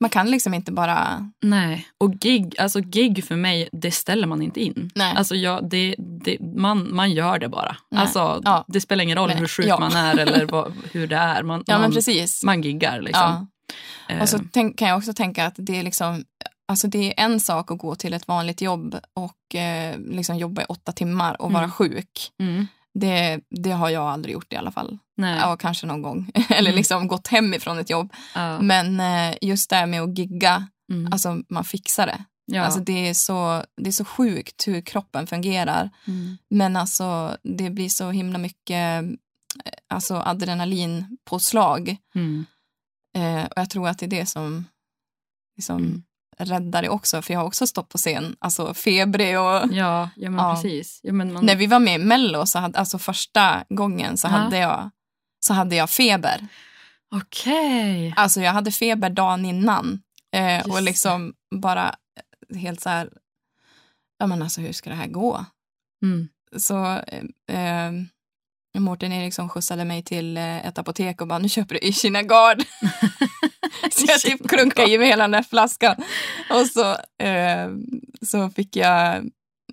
[0.00, 1.30] Man kan liksom inte bara...
[1.42, 1.86] nej.
[1.98, 4.90] Och gig, alltså gig för mig, det ställer man inte in.
[4.94, 5.14] Nej.
[5.16, 7.76] Alltså, jag, det, det, man, man gör det bara.
[7.90, 8.00] Nej.
[8.00, 8.64] Alltså, Ja.
[8.68, 9.38] Det spelar ingen roll Nej.
[9.38, 9.80] hur sjuk Ja.
[9.80, 11.42] man är eller vad, hur det är.
[11.42, 12.44] Man, Ja, men man, precis.
[12.44, 13.48] man giggar liksom.
[14.08, 14.22] Ja.
[14.22, 16.24] Och så tänk, kan jag också tänka att det är liksom...
[16.70, 20.62] Alltså det är en sak att gå till ett vanligt jobb och eh, liksom jobba
[20.62, 21.72] i åtta timmar och vara Mm.
[21.72, 22.30] sjuk.
[22.38, 22.66] Mm.
[22.94, 24.98] Det, det har jag aldrig gjort i alla fall.
[25.16, 25.38] Nej.
[25.38, 26.30] Ja, kanske någon gång.
[26.48, 26.76] Eller Mm.
[26.76, 28.12] liksom gått hem ifrån ett jobb.
[28.34, 28.60] Ja.
[28.60, 31.12] Men eh, just det här med att gigga, Mm.
[31.12, 32.24] alltså man fixar det.
[32.46, 32.62] ja.
[32.64, 35.90] Alltså det är, så, det är så sjukt hur kroppen fungerar.
[36.06, 36.38] mm.
[36.50, 41.96] Men alltså det blir så himla mycket eh, alltså adrenalinpåslag.
[42.14, 42.44] Mm.
[43.16, 44.64] Eh, och jag tror att det är det som
[45.56, 46.04] liksom
[46.42, 46.48] Mm.
[46.54, 47.22] räddar det också.
[47.22, 50.54] För jag har också stått på scen, alltså febrig och Ja, ja, men Ja.
[50.54, 51.00] precis.
[51.02, 54.26] Ja, men man, när vi var med i Mello, så hade, alltså första gången så
[54.26, 54.30] Ja.
[54.30, 54.90] hade, jag,
[55.40, 56.46] så hade jag feber.
[57.14, 58.14] Okej.
[58.16, 60.02] Alltså jag hade feber dagen innan.
[60.36, 61.94] Eh, och liksom bara
[62.56, 63.10] helt så här,
[64.18, 65.44] ja men alltså hur ska det här gå?
[66.02, 66.28] Mm.
[66.56, 67.24] Så, eh,
[67.58, 67.92] eh,
[68.78, 72.62] Mårten Eriksson skjutsade mig till eh, ett apotek och bara nu köper du Ichinagard.
[73.92, 75.96] så jag typ klunkade i mig hela den där flaskan.
[76.50, 76.90] Och så,
[77.24, 77.70] eh,
[78.22, 79.16] så fick jag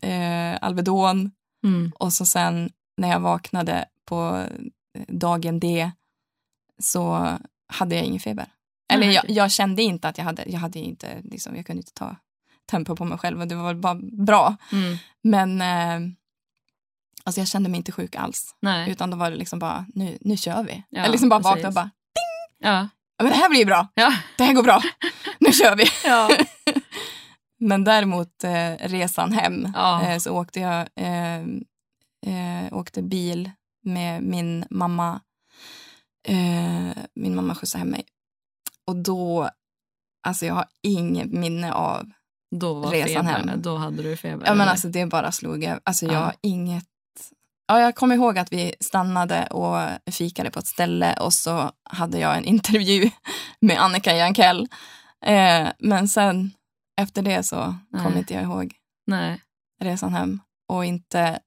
[0.02, 1.32] eh, Alvedon
[1.64, 1.92] Mm.
[1.96, 4.46] och så sen när jag vaknade på
[4.98, 5.92] eh, dagen D
[6.80, 8.46] så hade jag ingen feber.
[8.94, 11.94] Eller jag, jag kände inte att jag hade, jag hade inte, liksom, jag kunde inte
[11.94, 12.16] ta
[12.66, 14.56] tempo på mig själv och det var bara bra.
[14.72, 14.98] Mm.
[15.24, 16.14] Men eh,
[17.28, 18.56] alltså jag kände mig inte sjuk alls.
[18.62, 18.92] Nej.
[18.92, 20.84] Utan då var det liksom bara, nu, nu kör vi.
[20.90, 21.50] Ja, jag liksom bara precis.
[21.50, 21.90] vaknade och bara,
[22.60, 22.88] Ja.
[23.18, 23.88] ja, men det här blir bra.
[23.94, 24.14] Ja.
[24.38, 24.82] Det här går bra.
[25.40, 25.86] Nu kör vi.
[26.06, 26.30] Ja.
[27.60, 31.38] Men däremot eh, resan hem eh, så åkte jag eh,
[32.26, 33.52] eh, åkte bil
[33.84, 35.22] med min mamma.
[36.28, 38.04] Eh, min mamma skjutsade hem mig.
[38.88, 39.50] Och då,
[40.28, 42.10] alltså jag har inget minne av,
[42.56, 43.62] Då var Resan febern, hem.
[43.62, 44.46] då hade du feber.
[44.46, 44.72] ja men eller?
[44.72, 45.80] alltså det bara slog över.
[45.84, 46.20] Alltså jag Ja.
[46.20, 46.86] har inget,
[47.68, 49.78] ja jag kommer ihåg att vi stannade och
[50.14, 53.10] fikade på ett ställe och så hade jag en intervju
[53.60, 54.68] med Annika Jankell.
[55.26, 56.52] Eh, men sen
[57.02, 58.18] efter det så kom Nej.
[58.18, 58.74] inte jag ihåg
[59.08, 59.42] Nej.
[59.82, 61.40] resan hem och inte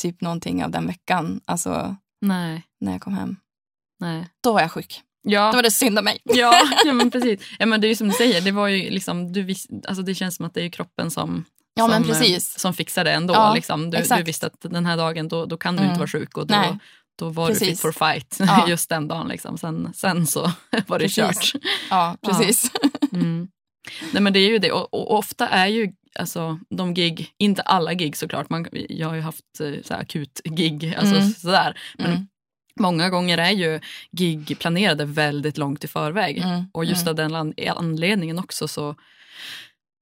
[0.00, 2.62] typ någonting av den veckan, alltså Nej.
[2.80, 3.36] när jag kom hem.
[4.00, 4.28] Nej.
[4.42, 5.02] Då var jag sjuk.
[5.22, 5.50] Ja.
[5.50, 6.18] Då var det synd om mig.
[6.24, 6.54] Ja,
[6.84, 7.40] ja men precis.
[7.58, 10.02] Ja, men det är ju som du säger, det, var ju liksom, du vis, alltså
[10.02, 11.44] det känns som att det är kroppen som,
[11.78, 12.58] Ja, som, men eh, precis.
[12.58, 13.34] som fixar det ändå.
[13.34, 13.90] Ja, liksom.
[13.90, 15.90] du, du visste att den här dagen då, då kan du Mm.
[15.90, 16.78] inte vara sjuk och då, Nej.
[17.18, 17.68] då var du Precis.
[17.68, 18.68] fit for fight Ja.
[18.68, 19.28] just den dagen.
[19.28, 19.58] Liksom.
[19.58, 20.40] Sen, sen så
[20.86, 21.16] var det Precis.
[21.16, 21.62] kört.
[21.90, 22.70] Ja, precis.
[23.12, 23.48] Mm.
[24.12, 24.72] Nej, men det är ju det.
[24.72, 29.14] Och, och ofta är ju alltså, de gig, inte alla gig såklart, man, jag har
[29.14, 31.30] ju haft eh, så här, akut gig, alltså Mm.
[31.30, 31.78] sådär.
[31.98, 32.26] Men Mm.
[32.80, 33.80] många gånger är ju
[34.12, 36.38] gig planerade väldigt långt i förväg.
[36.38, 36.64] Mm.
[36.72, 37.10] Och just mm.
[37.10, 38.94] av den an- anledningen också så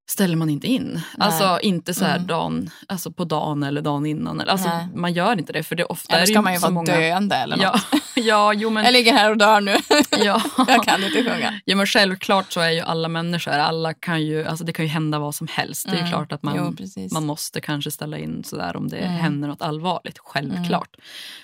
[0.09, 1.01] ställer man inte in.
[1.19, 2.27] Alltså inte så här Mm.
[2.27, 4.41] dagen, alltså på dagen eller dagen innan.
[4.41, 4.89] Alltså, Nej.
[4.95, 6.93] man gör inte det för det ofta Eller är det ska man ju vara många...
[6.97, 7.65] döende eller något.
[7.65, 9.77] Ja, ja, jo, men, Jag ligger här och dör nu.
[10.25, 10.43] ja.
[10.69, 11.61] jag kan inte sjunga.
[11.65, 14.91] Ja, men självklart så är ju alla människor, alla kan ju, alltså det kan ju
[14.91, 15.85] hända vad som helst.
[15.87, 16.11] Det är ju Mm.
[16.13, 19.17] klart att man, Jo, man måste kanske ställa in sådär om det Mm.
[19.17, 20.19] händer något allvarligt.
[20.19, 20.97] Självklart.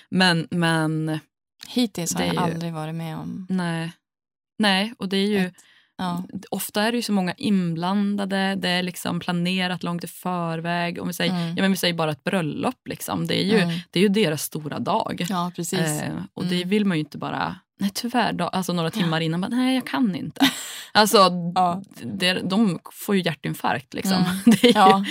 [0.09, 1.19] Men, men
[1.67, 3.47] Hittills har jag ju- aldrig varit med om...
[3.49, 3.91] nej.
[4.59, 5.53] Nej, och det är ju, Ett-
[5.97, 6.23] Ja.
[6.51, 11.01] ofta är det ju så många inblandade, det är liksom planerat långt i förväg.
[11.01, 11.47] Om vi säger, Mm.
[11.55, 13.27] ja, men vi säger bara ett bröllop, liksom.
[13.27, 13.75] det, är ju, Mm.
[13.91, 15.25] det är ju deras stora dag.
[15.29, 15.79] ja, precis.
[15.79, 16.69] Eh, och det Mm.
[16.69, 19.87] vill man ju inte bara, nej tyvärr, då, alltså några timmar innan, bara, nej jag
[19.87, 20.41] kan inte.
[20.95, 21.17] Alltså,
[21.55, 21.81] Ja.
[22.03, 23.93] det, de får ju hjärtinfarkt.
[23.93, 24.13] Liksom.
[24.13, 24.35] Mm.
[24.45, 25.05] Det, ju, Ja.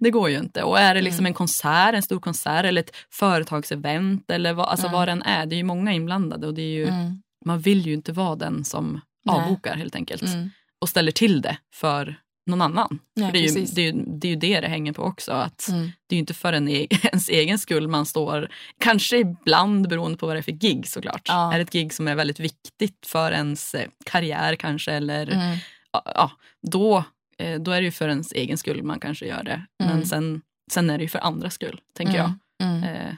[0.00, 0.62] det går ju inte.
[0.62, 1.30] Och är det liksom Mm.
[1.30, 4.98] en konsert, en stor konsert eller ett företagsevent eller vad, alltså Mm.
[4.98, 7.22] vad det än är, det är ju många inblandade och det är ju, Mm.
[7.44, 9.36] man vill ju inte vara den som Nej.
[9.36, 10.50] avbokar helt enkelt Mm.
[10.80, 12.98] och ställer till det för någon annan.
[13.14, 15.02] Ja, för det är, ju, det, är ju, det är ju det det hänger på
[15.02, 15.32] också.
[15.32, 15.92] Att Mm.
[16.06, 20.18] Det är ju inte för en, e- ens egen skull man står, kanske ibland beroende
[20.18, 21.22] på vad det är för gig såklart.
[21.28, 21.52] Ja.
[21.54, 25.58] Är det ett gig som är väldigt viktigt för ens eh, karriär kanske eller Mm.
[25.92, 26.30] ja,
[26.62, 27.04] då,
[27.38, 29.66] eh, då är det ju för ens egen skull man kanske gör det.
[29.78, 30.04] Men Mm.
[30.04, 32.32] sen, sen är det ju för andras skull, tänker Mm.
[32.62, 32.82] Mm.
[32.84, 32.96] jag.
[33.08, 33.14] Eh,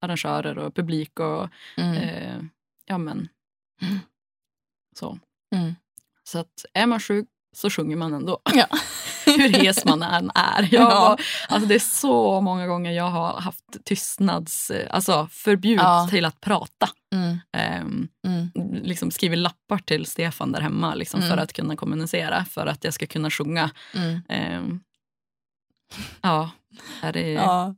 [0.00, 1.96] arrangörer och publik och Mm.
[1.96, 2.42] eh,
[2.86, 3.28] ja men
[3.82, 3.98] Mm.
[4.96, 5.18] så.
[5.52, 5.74] Mm.
[6.24, 8.40] Så att är man sjuk så sjunger man ändå.
[8.54, 8.66] Ja.
[9.26, 10.68] Hur hes man än är.
[10.74, 11.16] Jag Ja.
[11.48, 16.06] alltså det är så många gånger jag har haft tystnads, eh, alltså förbjud Ja.
[16.10, 16.88] till att prata.
[17.14, 17.38] Mm.
[17.52, 18.50] Ehm, Mm.
[18.82, 21.30] liksom skrivit lappar till Stefan där hemma liksom, Mm.
[21.30, 23.70] för att kunna kommunicera, för att jag ska kunna sjunga.
[24.28, 24.80] Ehm,
[26.20, 26.50] ja,
[27.02, 27.74] är det Ja.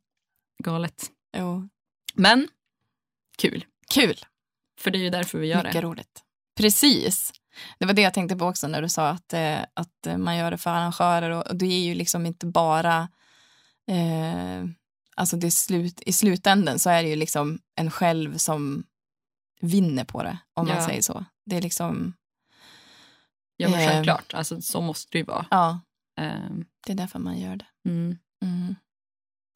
[0.65, 1.11] galet.
[1.37, 1.69] Jo.
[2.15, 2.49] Men
[3.39, 4.19] kul, Kul.
[4.81, 5.81] för det är ju därför vi gör Mycket det.
[5.81, 6.23] roligt.
[6.57, 7.33] Precis.
[7.79, 10.37] Det var det jag tänkte på också när du sa att, eh, att eh, man
[10.37, 11.31] gör det för arrangörer.
[11.31, 13.09] Och, och det är ju liksom inte bara...
[13.91, 14.65] Eh,
[15.17, 18.85] alltså det slut, I slutändan så är det ju liksom en själv som
[19.61, 20.87] vinner på det, om man Ja.
[20.87, 21.25] säger så.
[21.47, 22.13] Det är liksom...
[23.57, 23.89] Ja, men Ehm.
[23.89, 25.47] självklart, alltså, så måste det ju vara.
[25.51, 25.81] Ja,
[26.17, 27.67] Ehm, det är därför man gör det.
[27.89, 28.75] mm, Mm.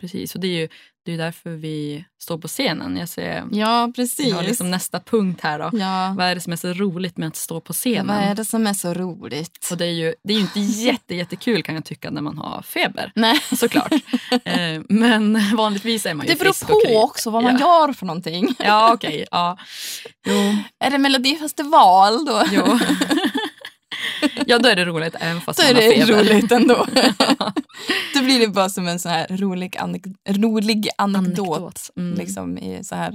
[0.01, 0.69] Precis, och det är ju
[1.05, 2.97] det är därför vi står på scenen.
[2.97, 4.27] Jag ser, Ja, precis.
[4.27, 5.59] vi har liksom nästa punkt här.
[5.59, 5.79] Då.
[5.79, 6.15] ja.
[6.19, 8.07] Vad är det som är så roligt med att stå på scenen?
[8.17, 9.69] Vad är det som är så roligt?
[9.71, 12.39] Och det är ju, det är ju inte jätte, jättekul kan jag tycka när man
[12.39, 13.13] har feber.
[13.15, 13.41] Nej.
[13.57, 13.93] Såklart.
[14.45, 16.95] eh, men vanligtvis är man ju Det beror frisk och kry.
[16.95, 17.87] på också vad man Ja.
[17.87, 18.55] gör för någonting.
[18.59, 19.27] Ja, okej.
[19.31, 19.59] ja.
[20.27, 20.35] Jo,
[20.85, 22.43] Är det melodifestival då?
[22.53, 22.63] jo.
[24.49, 26.19] ja, då är det roligt även fast Då är man har det feber.
[26.25, 26.87] roligt ändå.
[28.15, 31.49] Då blir det bara som en sån här rolig, anek- rolig anekdot.
[31.49, 31.91] Anekdot.
[31.97, 32.19] Mm.
[32.19, 33.15] Liksom i så här.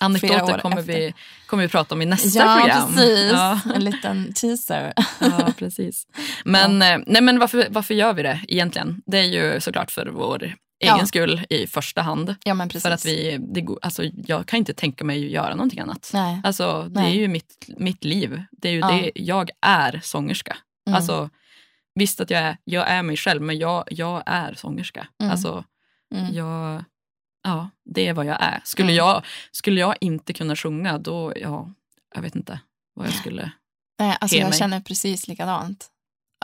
[0.00, 0.92] Anekdoter kommer efter.
[0.92, 1.14] vi,
[1.46, 2.94] kommer vi prata om i nästa ja, program.
[2.94, 3.32] precis.
[3.32, 3.60] Ja.
[3.74, 4.92] En liten teaser.
[5.20, 6.06] Ja, precis.
[6.44, 9.02] Men, eh, nej, men varför, varför gör vi det egentligen?
[9.06, 9.22] Det är
[9.54, 10.56] ju såklart för vår egen
[10.98, 11.06] Ja.
[11.06, 12.34] skull i första hand.
[12.44, 12.82] Ja, men precis.
[12.82, 16.10] För att vi, det, alltså, jag kan inte tänka mig att göra någonting annat.
[16.14, 16.40] Nej.
[16.44, 17.16] Alltså, det Nej.
[17.16, 18.42] är ju mitt, mitt liv.
[18.52, 18.88] Det är ju Ja.
[18.88, 20.56] det, jag är sångerska.
[20.88, 20.96] Mm.
[20.96, 21.30] Alltså,
[21.94, 25.06] visst att jag är, jag är mig själv, men jag, jag är sångerska.
[25.20, 25.32] Mm.
[25.32, 25.64] Alltså,
[26.14, 26.34] Mm.
[26.34, 26.84] jag,
[27.44, 28.60] ja, det är vad jag är.
[28.64, 28.96] Skulle, Mm.
[28.96, 31.70] jag, skulle jag inte kunna sjunga, då, ja,
[32.14, 32.60] jag vet inte
[32.94, 33.50] vad jag skulle...
[33.98, 34.58] Nej, alltså jag mig.
[34.58, 35.90] känner precis likadant.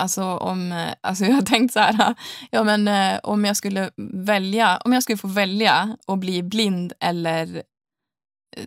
[0.01, 2.15] Alltså om, eh, alltså jag har tänkt så här,
[2.51, 6.93] ja men eh, om jag skulle välja, om jag skulle få välja att bli blind
[7.01, 7.57] eller
[8.57, 8.67] eh,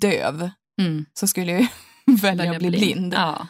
[0.00, 1.04] döv Mm.
[1.14, 1.66] så skulle jag
[2.22, 3.14] välja att bli blind.
[3.14, 3.46] Ja,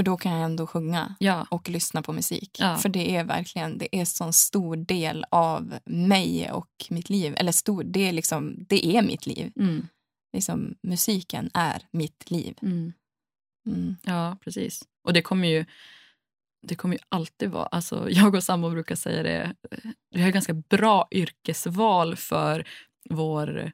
[0.00, 2.56] För då kan jag ändå sjunga ja, och lyssna på musik.
[2.60, 2.76] Ja.
[2.76, 7.34] För det är verkligen, det är så stor del av mig och mitt liv.
[7.36, 9.52] Eller stor, det är liksom, det är mitt liv.
[9.56, 9.86] mm,
[10.32, 12.58] Liksom, musiken är mitt liv.
[12.62, 12.92] mm.
[13.66, 13.96] Mm.
[14.02, 14.82] ja, precis.
[15.04, 15.64] Och det kommer ju
[16.66, 20.30] det kommer ju alltid vara, alltså jag och sambo brukar säga det, eh, vi har
[20.30, 22.68] ganska bra yrkesval för
[23.10, 23.72] vår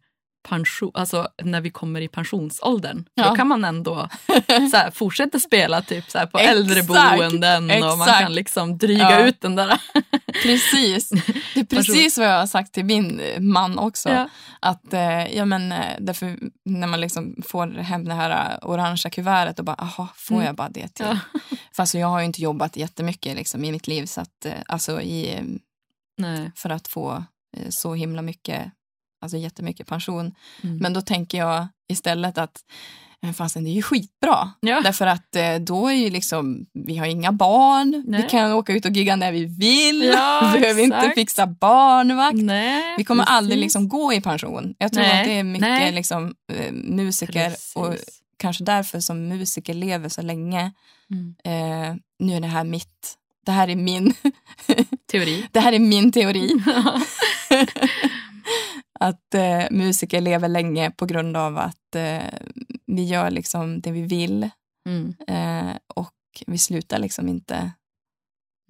[0.49, 3.05] pension, alltså när vi kommer i pensionsåldern.
[3.15, 3.29] Ja.
[3.29, 4.09] Då kan man ändå
[4.71, 8.21] så här, fortsätta spela typ så här, på Exakt, äldreboenden och man exakt.
[8.21, 9.27] kan liksom dryga Ja.
[9.27, 9.81] ut den där.
[10.43, 11.09] Precis.
[11.55, 14.09] Det är precis vad jag har sagt till min eh, man också.
[14.09, 14.29] Ja.
[14.61, 19.59] Att, eh, ja, men, eh, därför, när man liksom får hem det här orangea kuvertet
[19.59, 20.47] och bara, aha, får Mm.
[20.47, 21.07] jag bara det till?
[21.07, 21.19] Ja.
[21.77, 25.01] För alltså, jag har ju inte jobbat jättemycket liksom, i mitt liv så att, alltså,
[25.01, 25.41] i,
[26.19, 26.53] Nej.
[26.57, 27.25] för att få
[27.71, 28.73] så himla mycket,
[29.27, 30.35] alltså jättemycket pension.
[30.63, 30.77] Mm.
[30.77, 32.61] Men då tänker jag istället att
[33.37, 34.51] fasen, det är ju skitbra.
[34.61, 34.81] Ja.
[34.81, 38.23] Därför att eh, då är ju liksom, vi har inga barn, Nej.
[38.23, 41.15] vi kan åka ut och gigga när vi vill, Ja, vi behöver inte exakt.
[41.15, 42.37] fixa barnvakt.
[42.37, 43.65] Nej, Vi kommer aldrig precis.
[43.65, 44.75] liksom gå i pension.
[44.79, 48.19] Jag tror Nej, att det är mycket liksom, eh, musiker och Precis.
[48.39, 50.73] kanske därför som musiker lever så länge.
[51.11, 51.35] Mm.
[51.45, 53.15] Eh, nu är det här mitt,
[53.47, 54.15] det här är min,
[55.13, 55.47] Teori.
[55.53, 56.51] det här är min teori.
[59.01, 62.23] att eh, musiker lever länge på grund av att eh,
[62.87, 64.51] vi gör liksom det vi vill
[64.89, 65.15] Mm.
[65.27, 66.13] eh, och
[66.47, 67.55] vi slutar liksom inte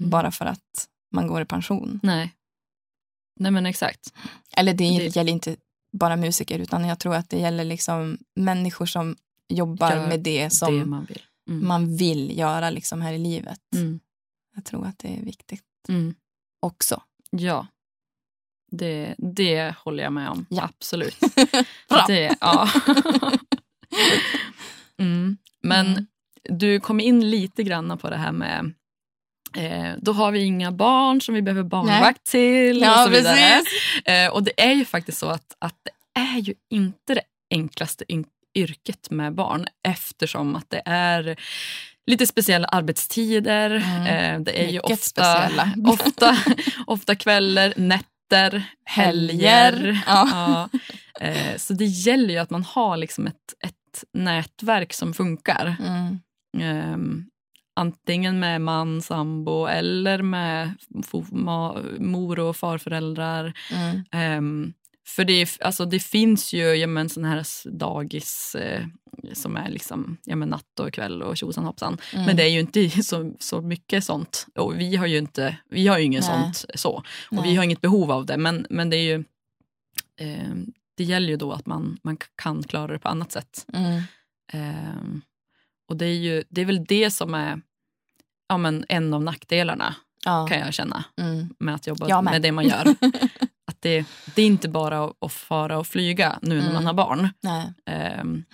[0.01, 0.11] Mm.
[0.11, 2.01] bara för att man går i pension.
[2.03, 2.35] Nej.
[3.41, 4.13] Nej men exakt.
[4.57, 5.57] Eller det, Det- gäller inte
[5.93, 9.17] bara musiker utan jag tror att det gäller liksom människor som
[9.49, 11.23] jobbar Gör med det som det man vill.
[11.49, 11.67] Mm.
[11.69, 13.61] man vill göra liksom här i livet.
[13.75, 14.01] Mm.
[14.55, 16.15] Jag tror att det är viktigt Mm.
[16.61, 17.03] också.
[17.31, 17.67] Ja.
[18.71, 20.47] Det, det håller jag med om.
[20.51, 20.63] Ja.
[20.63, 21.21] Absolut.
[21.89, 22.05] Bra.
[22.09, 22.69] Det, ja.
[25.01, 25.37] mm.
[25.63, 26.07] Men Mm.
[26.59, 28.73] du kom in lite grann på det här med
[29.57, 32.77] eh, då har vi inga barn som vi behöver barnvakt till.
[32.83, 33.63] och Ja, så vidare.
[34.05, 38.05] Eh, och det är ju faktiskt så att, att det är ju inte det enklaste
[38.55, 41.37] yrket med barn eftersom att det är
[42.07, 43.71] lite speciella arbetstider.
[43.71, 44.07] Mm.
[44.07, 45.73] Eh, det är ju Mycket ofta, speciella.
[45.93, 46.37] ofta,
[46.87, 48.63] ofta kvällar, nätter, helger.
[48.85, 50.29] Helger, ja.
[50.31, 50.69] Ja.
[51.21, 55.77] Eh, så det gäller ju att man har liksom ett, ett nätverk som funkar.
[55.81, 56.21] Mm.
[56.59, 57.25] Ehm,
[57.77, 60.75] antingen med man, sambo eller med
[61.99, 63.53] mor och farföräldrar.
[63.73, 64.05] Mm.
[64.11, 64.73] Ehm,
[65.09, 68.87] för det, alltså det finns ju ja, men, sån här dagis eh,
[69.33, 71.99] som är liksom, ja, men, natt och kväll och tjosan hoppsan.
[72.13, 72.27] Mm.
[72.27, 74.47] Men det är ju inte så, så mycket sånt.
[74.55, 76.41] Och vi har ju inte, vi har ju inget Nej.
[76.41, 76.93] sånt så.
[76.93, 77.51] Och Nej.
[77.51, 78.37] vi har inget behov av det.
[78.37, 79.25] Men, men det är ju
[80.21, 83.67] ehm, det gäller ju då att man, man kan klara det på annat sätt.
[83.73, 84.03] Mm.
[84.53, 85.21] Ehm,
[85.89, 87.61] och det är ju det är väl det som är
[88.49, 90.47] ja, men en av nackdelarna Ja.
[90.47, 91.55] kan jag känna Mm.
[91.59, 92.95] med att jobba med det man gör.
[93.67, 96.75] att det, det är inte bara att, fara och flyga nu när Mm.
[96.75, 97.29] man har barn.
[97.87, 98.45] Ehm,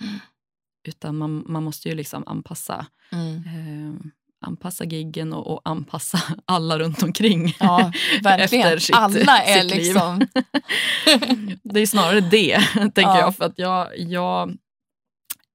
[0.87, 4.11] utan man, man måste ju liksom anpassa, ehm,
[4.45, 7.55] anpassa giggen och, och anpassa alla runt omkring.
[7.59, 7.91] Ja,
[8.23, 8.67] verkligen.
[8.67, 9.81] Efter sitt- Alla är sitt liv.
[9.83, 10.19] liksom...
[11.63, 13.19] det är snarare det, tänker Ja.
[13.19, 13.35] jag.
[13.35, 14.57] För att jag, jag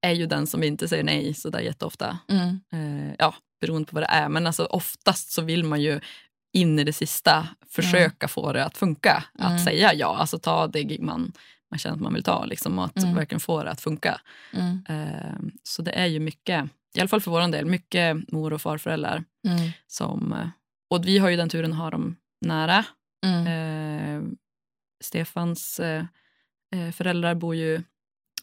[0.01, 2.18] är ju den som inte säger nej så där jätteofta.
[2.29, 2.61] Mm.
[2.73, 4.29] Eh, ja, beroende på vad det är.
[4.29, 6.01] Men alltså, oftast så vill man ju
[6.61, 9.25] in i det sista försöka få det att funka.
[9.38, 9.53] Mm.
[9.53, 11.33] Att säga ja, alltså ta det gig man,
[11.71, 12.44] man känner att man vill ta.
[12.44, 13.14] Liksom, och att Mm.
[13.14, 14.21] verkligen få det att funka.
[14.53, 14.85] Mm.
[14.88, 18.62] Eh, så det är ju mycket, i alla fall för vår del, mycket mor och
[18.62, 19.25] farföräldrar.
[19.49, 19.71] Mm.
[19.87, 20.49] Som, eh,
[20.90, 22.85] och vi har ju den turen att ha dem nära.
[23.27, 23.47] Mm.
[23.47, 24.23] Eh,
[25.05, 26.05] Stefans eh,
[26.92, 27.83] föräldrar bor ju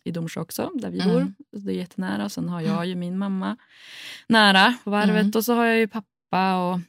[0.03, 1.13] i Domsjö också, där vi Mm.
[1.13, 1.33] bor.
[1.59, 2.29] Det är jättenära.
[2.29, 3.57] Sen har jag ju min mamma
[4.27, 5.15] nära på varvet.
[5.21, 5.31] Mm.
[5.35, 6.79] Och så har jag ju pappa och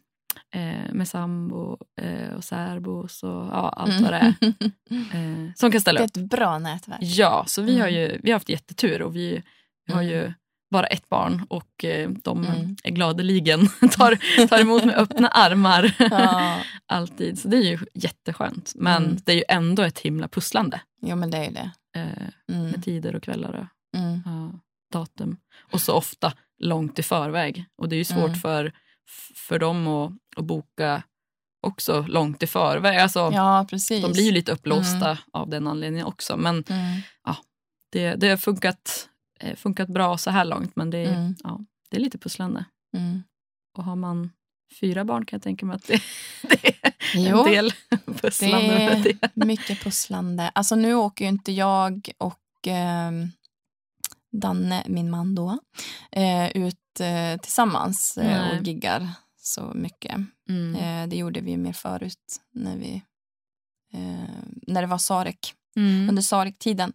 [0.54, 3.08] eh, med sambo eh, och särbo.
[3.08, 4.34] Så, ja, allt vad det är
[4.90, 6.16] eh, som kan Det ställa är upp.
[6.16, 6.98] ett bra nätverk.
[7.02, 8.00] Ja, så vi har Mm.
[8.00, 9.42] ju vi har haft jättetur och vi,
[9.86, 10.14] vi har Mm.
[10.14, 10.32] ju
[10.70, 12.76] bara ett barn och eh, de Mm.
[12.84, 15.94] är gladeligen tar, tar emot med öppna armar.
[16.10, 16.58] Ja.
[16.86, 17.38] Alltid.
[17.38, 18.72] Så det är ju jätteskönt.
[18.76, 19.16] Men Mm.
[19.24, 21.70] det är ju ändå ett himla pusslande Jo, men det är ju det.
[21.96, 22.70] eh, Mm.
[22.70, 24.20] med tider och kvällar och Mm.
[24.24, 24.60] ja,
[24.92, 25.36] datum.
[25.72, 27.64] Och så ofta långt i förväg.
[27.78, 28.34] Och det är ju svårt Mm.
[28.34, 28.72] för,
[29.36, 31.02] för dem att, att boka
[31.66, 32.98] också långt i förväg.
[32.98, 34.02] Alltså, Ja, precis.
[34.02, 36.36] de blir ju lite upplåsta av den anledningen också.
[36.36, 37.00] Men Mm.
[37.92, 39.08] det, det har funkat,
[39.40, 40.76] eh, funkat bra så här långt.
[40.76, 41.34] Men det, är- Mm.
[41.44, 42.64] ja, det är lite pusslande.
[42.96, 43.22] Mm.
[43.78, 44.30] Och har man
[44.80, 46.00] fyra barn kan jag tänka mig att det,
[46.42, 47.72] det är Jo, en del
[48.22, 48.68] pusslande.
[49.04, 49.44] det är det.
[49.46, 50.50] mycket pusslande.
[50.54, 53.30] Alltså nu åker ju inte jag och ehm,
[54.32, 55.58] Danne, min man då,
[56.12, 59.08] eh, ut eh, tillsammans eh, och giggar
[59.46, 60.16] så mycket.
[60.48, 60.74] Mm.
[60.76, 63.02] Eh, det gjorde vi mer förut när, vi,
[63.94, 64.30] eh,
[64.66, 66.08] när det var Sarek, Mm.
[66.08, 66.92] under Sarek-tiden.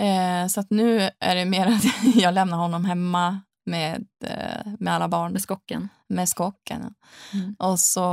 [0.00, 4.94] Eh, så att nu är det mer att jag lämnar honom hemma med, eh, med
[4.94, 5.88] alla barn, Med skocken.
[6.08, 6.94] med skocken.
[7.32, 7.56] Mm.
[7.58, 8.04] Och så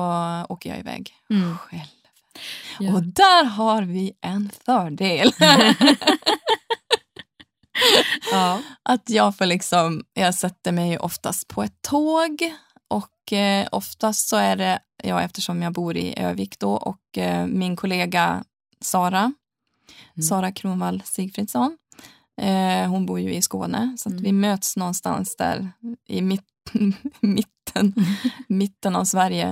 [0.49, 1.57] åker jag iväg Mm.
[1.57, 1.81] själv.
[2.79, 2.93] Ja.
[2.93, 5.31] Och där har vi en fördel.
[8.31, 8.61] ja.
[8.83, 12.53] att jag får liksom, jag sätter mig oftast på ett tåg
[13.29, 17.45] och eh, oftast så är det, ja eftersom jag bor i Övik då och eh,
[17.47, 18.43] min kollega
[18.81, 19.33] Sara,
[20.15, 20.23] Mm.
[20.23, 21.77] Sara Kronvall Sigfridsson,
[22.41, 24.23] eh, hon bor ju i Skåne så att Mm.
[24.23, 25.71] vi möts någonstans där
[26.07, 26.43] i mitt,
[27.19, 27.93] mitten,
[28.47, 29.47] mitten av Sverige.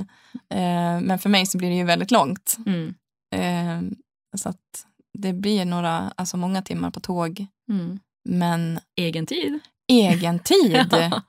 [0.49, 2.57] Eh, men för mig så blir det ju väldigt långt.
[2.65, 2.93] Mm.
[3.35, 3.97] Eh,
[4.37, 7.45] så att det blir några, alltså många timmar på tåg.
[7.69, 7.99] Mm.
[8.29, 9.59] Men Egen tid.
[9.87, 10.93] egen tid,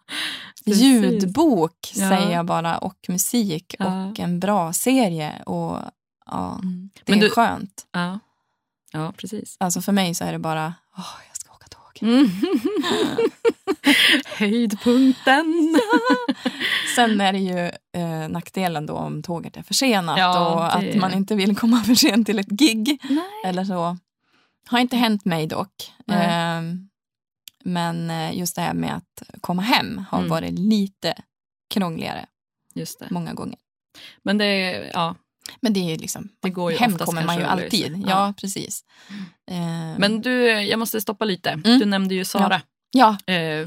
[0.69, 0.83] precis.
[0.83, 2.09] ljudbok Ja.
[2.09, 4.07] säger jag bara och musik Ja.
[4.11, 5.43] och en bra serie.
[5.47, 5.79] Och
[6.27, 6.91] ja, Mm.
[7.05, 7.87] Det Men är du, skönt.
[7.93, 8.19] ja.
[8.93, 9.57] ja, precis.
[9.61, 12.09] Alltså för mig så är det bara, åh, jag ska åka tåg.
[12.09, 12.31] Mm.
[14.39, 15.79] Höjdpunkten.
[16.97, 17.59] Sen är det ju
[18.03, 21.95] eh, nackdelen då om tåget är försenat Ja, och att man inte vill komma för
[21.95, 23.01] sent till ett gig.
[23.11, 23.23] Nej.
[23.45, 23.97] Eller så.
[24.69, 25.93] Har inte hänt mig dock.
[26.07, 26.29] Nej.
[27.65, 30.31] Men eh, just det här med att komma hem har Mm.
[30.31, 31.15] varit lite
[31.75, 32.27] krångligare
[33.11, 33.59] många gånger.
[34.23, 35.15] Men det, är- ja,
[35.61, 38.05] Men det är liksom, det går ju hem kommer man ju alltid.
[38.07, 38.85] Ja, precis.
[39.47, 41.51] Ehm, Men du, jag måste stoppa lite.
[41.51, 41.79] Mm.
[41.79, 42.55] Du nämnde ju Sara.
[42.55, 42.61] ja,
[42.97, 43.67] Eh,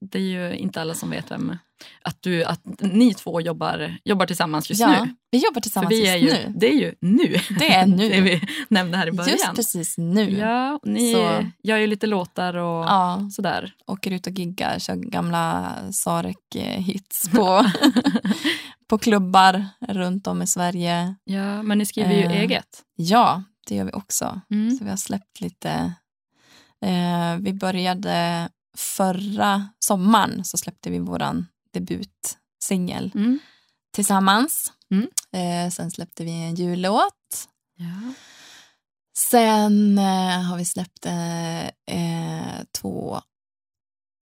[0.00, 1.56] det är ju inte alla som vet vem...
[2.02, 5.14] Att, du, att ni två jobbar, jobbar tillsammans just ja, nu.
[5.30, 6.54] vi jobbar tillsammans vi är just ju, nu.
[6.56, 7.36] det är ju nu.
[7.58, 8.08] Det är nu.
[8.08, 9.30] det vi nämnde här i början.
[9.32, 10.30] Just precis nu.
[10.38, 13.72] Ja, ni Så- gör ju lite låtar och Ja, sådär.
[13.86, 17.64] åker ut och giggar, kör gamla Sarek-hits på,
[18.88, 21.14] på klubbar runt om i Sverige.
[21.24, 22.40] Ja, men ni skriver ju Eh.
[22.40, 22.82] eget.
[22.96, 24.40] Ja, det gör vi också.
[24.50, 24.76] Mm.
[24.76, 25.92] Så vi har släppt lite.
[26.84, 33.38] Eh, vi började förra sommaren så släppte vi våran debutsingel Mm.
[33.94, 34.72] tillsammans.
[34.90, 35.08] Mm.
[35.32, 37.48] Eh, sen släppte vi en jullåt.
[37.76, 38.12] Ja.
[39.16, 43.20] Sen eh, har vi släppt eh, eh, två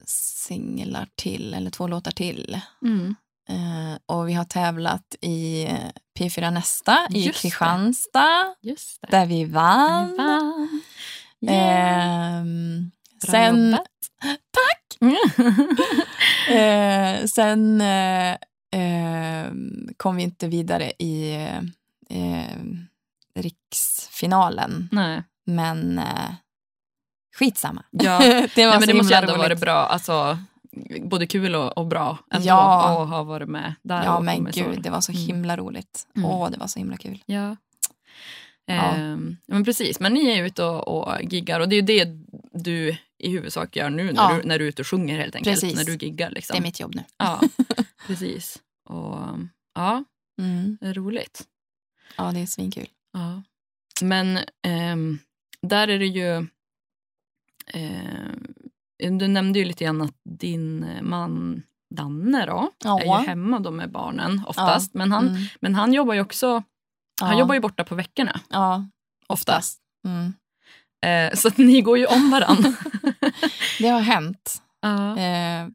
[0.04, 2.60] singlar till, eller två låtar till.
[2.82, 3.14] Mm.
[3.48, 7.40] Eh, och vi har tävlat i eh, P4 Nästa i Just.
[7.40, 8.54] Kristianstad,
[9.10, 10.10] där vi vann.
[10.10, 10.80] Ni vann.
[11.42, 12.36] Yeah.
[12.40, 12.90] Ehm,
[13.26, 13.70] sen,
[14.22, 14.98] jobbat.
[16.50, 18.30] eh, sen eh,
[18.80, 19.52] eh,
[19.96, 21.34] kom vi inte vidare i
[22.10, 22.56] eh,
[23.34, 25.22] riksfinalen, Nej.
[25.46, 26.30] men eh,
[27.38, 27.84] skitsamma.
[27.90, 28.18] Ja.
[28.54, 29.72] det var Nej, men det måste ändå varit bra.
[29.86, 30.38] Alltså,
[31.02, 33.02] både kul och, och bra ändå Ja.
[33.02, 34.04] att ha varit med där.
[34.04, 35.22] Ja, men gud, det var så Mm.
[35.26, 36.06] himla roligt.
[36.16, 36.30] Mm.
[36.30, 37.22] Åh, det var så himla kul.
[37.26, 37.56] Ja.
[38.66, 38.94] Ja.
[38.94, 42.18] Ehm, men precis, men ni är ute och, och giggar och det är ju det
[42.52, 44.38] du i huvudsak gör nu när, Ja.
[44.42, 45.60] du, när du är ute och sjunger helt enkelt.
[45.60, 45.76] Precis.
[45.76, 46.54] När du giggar liksom.
[46.54, 47.02] Det är mitt jobb nu.
[47.18, 47.40] Ja,
[48.06, 48.58] precis.
[48.88, 49.18] Och
[49.74, 50.04] ja,
[50.38, 50.78] Mm.
[50.80, 51.44] det är roligt.
[52.16, 52.86] Ja, det är svinkul.
[53.12, 53.42] Ja.
[54.02, 55.18] Men ehm,
[55.62, 56.46] där är det ju...
[57.66, 58.54] ehm,
[59.18, 61.62] du nämnde ju lite grann att din man
[61.94, 63.00] Danne då, Ja.
[63.00, 64.94] är ju hemma då med barnen oftast.
[64.94, 65.42] Men, han, Mm.
[65.60, 66.62] men han jobbar ju också
[67.20, 67.38] han Ja.
[67.38, 68.86] jobbar ju borta på veckorna Ja,
[69.26, 69.78] oftast.
[70.06, 70.34] mm.
[71.06, 72.72] Eh, så att ni går ju om varandra.
[73.78, 74.62] Det har hänt.
[74.80, 75.18] ja.
[75.18, 75.66] Eh,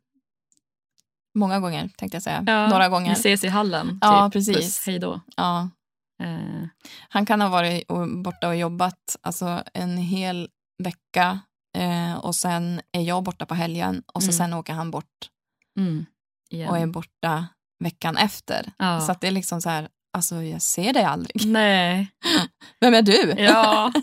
[1.36, 2.44] många gånger, tänkte jag säga.
[2.48, 3.12] Ja, Några gånger.
[3.14, 3.98] ses i hallen.
[4.02, 4.34] Ja, typ.
[4.34, 4.56] precis.
[4.56, 5.22] Puss, hej då.
[5.36, 5.70] Ja.
[6.24, 6.68] Eh,
[7.10, 7.88] Han kan ha varit
[8.24, 10.50] borta och jobbat alltså, en hel
[10.84, 11.40] vecka
[11.78, 14.38] eh, och sen är jag borta på helgen och så Mm.
[14.38, 15.30] sen åker han bort
[15.80, 16.06] mm,
[16.70, 17.48] och är borta
[17.84, 18.72] veckan efter.
[18.78, 19.02] ja.
[19.02, 21.46] Så det är liksom så här, alltså jag ser dig aldrig.
[21.48, 22.08] Nej.
[22.82, 23.34] Vem är du?
[23.44, 23.94] Ja.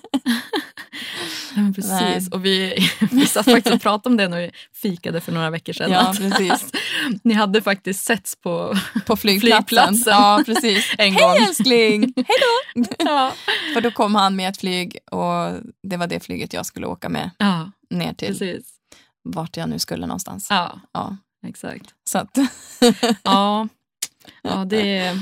[1.54, 1.90] Men precis.
[1.90, 2.20] Nej.
[2.32, 5.72] Och vi, vi satt faktiskt och pratade om det när vi fikade för några veckor
[5.72, 5.90] sedan.
[5.90, 6.72] Ja, precis.
[7.24, 8.74] Ni hade faktiskt setts på
[9.06, 9.64] På flygplatsen.
[9.66, 10.12] Flygplatsen.
[10.12, 10.94] Ja, precis.
[10.98, 11.36] en Hej gång.
[11.48, 12.12] älskling!
[12.16, 12.24] Hej
[12.74, 12.84] då!
[12.98, 13.32] Ja.
[13.74, 15.52] För då kom han med ett flyg och
[15.82, 18.66] det var det flyget jag skulle åka med ja, ner till precis.
[19.22, 20.46] vart jag nu skulle någonstans.
[20.50, 21.86] Ja, Ja, exakt.
[22.10, 22.38] så att,
[23.22, 23.68] Ja,
[24.42, 25.18] ja det...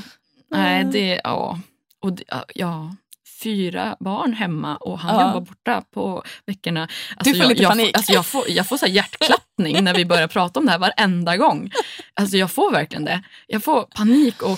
[0.52, 1.20] Nej, det...
[1.24, 1.58] Ja.
[2.00, 2.24] Och det,
[2.54, 2.96] ja.
[3.42, 5.26] Fyra barn hemma och han Ja.
[5.26, 6.88] jobbar borta på veckorna.
[7.24, 7.86] Du får jag, lite jag, panik.
[7.90, 10.78] Får, alltså jag får, jag får så hjärtklappning när vi börjar prata om det här
[10.78, 11.70] varenda gång.
[12.14, 13.22] Alltså jag får verkligen det.
[13.46, 14.50] Jag får panik och,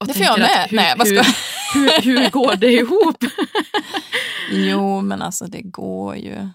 [0.00, 0.48] och Det får jag med.
[0.64, 1.16] att hur, Nej, vad ska
[1.74, 3.24] hur, hur, hur går det ihop?
[4.50, 6.48] jo, men alltså det går ju.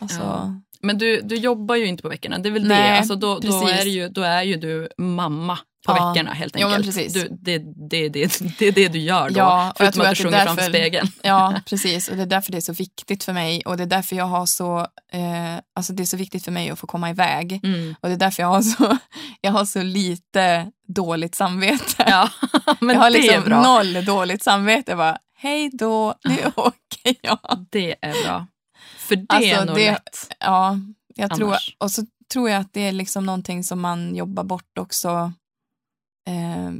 [0.00, 0.60] Alltså, Ja.
[0.80, 2.68] Men du, du jobbar ju inte på veckorna, det är väl det.
[2.68, 6.08] Nej, Alltså då, då, är det ju, då är ju du mamma på Ja.
[6.12, 6.84] veckorna helt enkelt.
[6.86, 7.12] precis.
[7.12, 7.58] Du, det,
[7.90, 10.56] det, det, det är det du gör då, Ja, förutom att att du sjunger framför
[10.62, 11.08] därför- spegeln.
[11.22, 12.08] Ja, precis.
[12.08, 13.62] Och det är därför det är så viktigt för mig.
[13.66, 14.78] Och det är därför jag har så,
[15.12, 17.60] eh, alltså det är så viktigt för mig att få komma iväg.
[17.64, 17.94] Mm.
[18.00, 18.96] Och det är därför jag har så,
[19.40, 22.04] jag har så lite dåligt samvete.
[22.06, 22.28] Ja,
[22.80, 23.62] men jag har det liksom är bra.
[23.62, 24.90] noll dåligt samvete.
[24.90, 27.66] Jag bara, hej då, nu åker jag.
[27.70, 28.46] Det är bra.
[28.98, 30.34] För det Alltså, är nog det- lätt.
[30.40, 30.76] Ja,
[31.14, 34.78] jag tror, och så tror jag att det är liksom någonting som man jobbar bort
[34.78, 35.32] också.
[36.26, 36.70] Eh,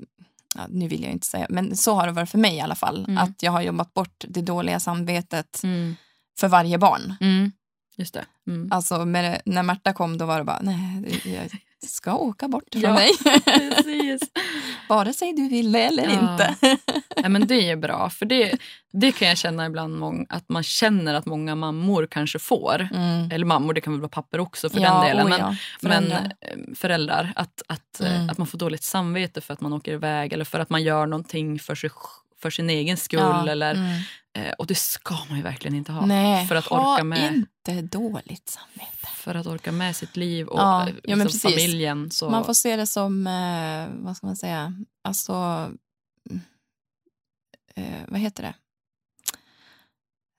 [0.55, 2.75] ja, nu vill jag inte säga, men så har det varit för mig i alla
[2.75, 3.05] fall.
[3.05, 3.19] Mm.
[3.19, 5.97] Att jag har jobbat bort det dåliga samvetet Mm.
[6.41, 7.15] för varje barn.
[7.21, 7.53] Mm.
[7.97, 8.25] Just det.
[8.47, 8.73] Mm.
[8.73, 12.83] Alltså med när Märta kom då var det bara, nej, jag ska åka bort från
[12.83, 12.93] Ja.
[12.97, 13.11] dig.
[13.45, 14.23] Precis.
[14.89, 16.33] Vare sig du vill det eller Ja.
[16.33, 16.57] inte.
[17.17, 18.59] Ja, men det är bra, för det,
[18.93, 22.89] det kan jag känna ibland att man känner att många mammor kanske får.
[22.95, 23.31] Mm.
[23.31, 25.27] Eller mammor, det kan väl vara papper också för Ja, den delen.
[25.27, 25.57] oj, men, ja.
[25.83, 26.33] Men Föräldrar.
[26.41, 28.31] eh, föräldrar, att, att, eh, Mm.
[28.31, 31.07] att man får dåligt samvete för att man åker iväg eller för att man gör
[31.07, 31.91] någonting för, sig,
[32.45, 33.21] för sin egen skull.
[33.21, 34.01] Ja, Eller, mm.
[34.37, 36.07] eh, och det ska man ju verkligen inte ha.
[36.07, 39.09] Nej, för, att ha orka med, inte dåligt samvete.
[39.15, 41.43] för att orka med sitt liv och Ja, eh, ja, liksom precis.
[41.43, 42.11] familjen.
[42.11, 44.73] Så, Man får se det som, eh, vad ska man säga,
[45.05, 45.33] alltså,
[46.31, 46.41] mm,
[48.09, 48.55] vad heter det?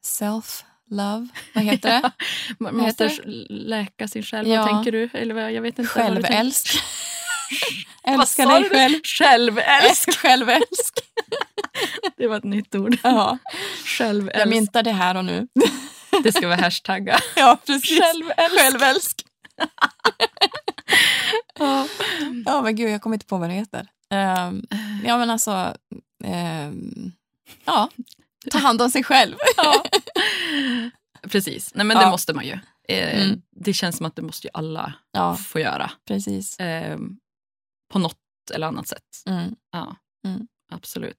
[0.06, 2.12] Self-love, vad heter det?
[2.60, 4.62] man måste heter läka sig själv, Ja.
[4.62, 5.10] vad tänker du?
[5.14, 5.90] Eller vad, jag vet inte.
[5.92, 6.68] Självälsk.
[8.04, 9.00] Älska dig själv.
[9.04, 10.14] Självälsk!
[10.18, 10.94] Självälsk.
[12.18, 12.98] Det var ett nytt ord.
[13.04, 14.48] Ja, jag Självälsk.
[14.48, 15.48] myntar det här och nu.
[16.24, 17.20] Det ska vara hashtagga.
[17.36, 18.00] Ja, precis.
[18.00, 18.60] Självälsk.
[18.60, 19.22] Självälsk.
[21.60, 21.88] Ja.
[22.46, 23.88] Ja, men gud, jag kommer inte på vad det heter.
[24.10, 24.62] Ehm,
[25.06, 25.76] ja, men alltså,
[26.24, 27.12] ehm,
[27.66, 27.90] ja,
[28.52, 29.36] ta hand om sig själv.
[29.58, 29.84] Ja.
[31.30, 32.10] Precis, nej men det Ja.
[32.10, 32.60] måste man ju.
[32.88, 33.42] Eh, Mm.
[33.52, 35.92] Det känns som att det måste ju alla Ja, få göra.
[36.08, 36.60] precis.
[36.60, 36.98] Eh,
[37.96, 38.18] på något
[38.54, 39.04] eller annat sätt.
[39.26, 39.56] Mm.
[39.72, 40.48] Ja, Mm.
[40.72, 41.18] absolut.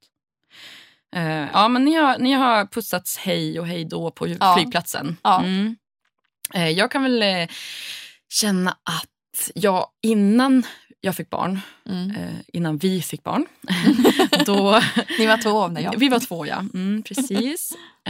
[1.16, 4.54] Eh, ja, men ni har, ni har pussats hej och hej då på Ja.
[4.58, 5.16] flygplatsen.
[5.22, 5.40] Ja.
[5.42, 5.76] Mm.
[6.54, 7.48] Eh, jag kan väl eh,
[8.28, 10.62] känna att jag innan
[11.00, 12.12] jag fick barn, Mm.
[12.52, 13.46] innan vi fick barn,
[14.46, 14.80] då
[15.18, 15.98] Ni var två när jag...
[15.98, 16.58] Vi var två, ja.
[16.74, 17.72] Mm, precis.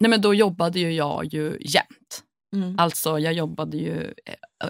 [0.00, 2.22] Nej, men då jobbade ju jag ju jämt.
[2.54, 2.74] Mm.
[2.78, 4.68] Alltså, jag jobbade ju eh,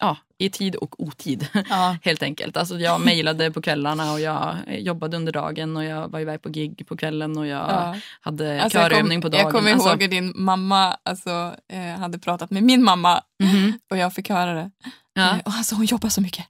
[0.00, 1.96] ja, i tid och otid, Ja.
[2.04, 2.56] helt enkelt.
[2.56, 6.48] Alltså, jag mejlade på kvällarna och jag jobbade under dagen och jag var iväg på
[6.48, 7.96] gig på kvällen och jag Ja.
[8.20, 9.40] hade Alltså, körövning på dagen.
[9.42, 13.78] jag kommer alltså, ihåg hur din mamma alltså, eh, hade pratat med min mamma mhm,
[13.90, 14.70] och jag fick höra det.
[15.14, 15.22] ja.
[15.30, 16.46] Eh, alltså, hon jobbar så mycket.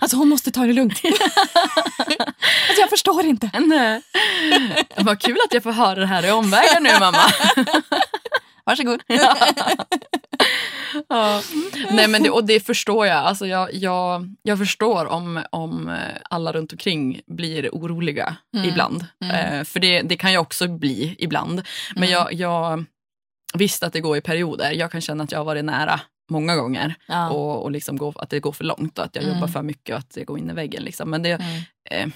[0.00, 1.00] Alltså, hon måste ta det lugnt.
[1.04, 3.50] alltså, jag förstår inte.
[3.66, 4.02] Nej.
[4.96, 7.18] Vad kul att jag får höra det här i omvägen nu, mamma.
[8.64, 9.02] Varsågod.
[9.06, 9.36] Ja.
[11.90, 13.16] Nej, men det, och det förstår jag.
[13.16, 15.96] Alltså jag, jag, jag förstår om, om eh,
[16.30, 18.68] alla runt omkring blir oroliga Mm.
[18.68, 19.06] ibland.
[19.24, 19.36] Mm.
[19.58, 21.62] Eh, för det, det kan jag också bli ibland.
[21.94, 22.10] Men Mm.
[22.10, 22.84] jag, jag
[23.54, 24.72] visst att det går i perioder.
[24.72, 26.00] Jag kan känna att jag har varit nära
[26.30, 27.30] många gånger Ja.
[27.30, 29.36] och, och liksom gå, att det går för långt och att jag Mm.
[29.36, 30.82] jobbar för mycket och att det går in i väggen.
[30.82, 31.10] Liksom.
[31.10, 31.62] Men det, Mm.
[31.90, 32.14] eh,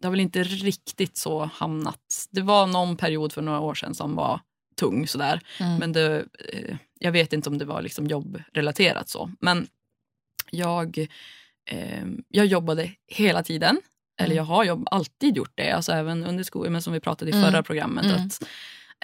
[0.00, 2.00] det har väl inte riktigt så hamnat.
[2.30, 4.40] Det var någon period för några år sedan som var
[4.80, 5.40] tung sådär.
[5.60, 5.76] Mm.
[5.78, 6.16] Men det,
[6.52, 9.30] eh, jag vet inte om det var liksom jobbrelaterat så.
[9.40, 9.66] Men
[10.50, 10.98] jag,
[11.70, 13.80] eh, jag jobbade hela tiden.
[14.20, 14.36] Eller Mm.
[14.36, 17.34] jag har jobb, alltid gjort det, alltså även under skolan, men som vi pratade i
[17.34, 17.44] Mm.
[17.50, 18.04] förra programmet.
[18.04, 18.16] Mm.
[18.26, 18.42] Att,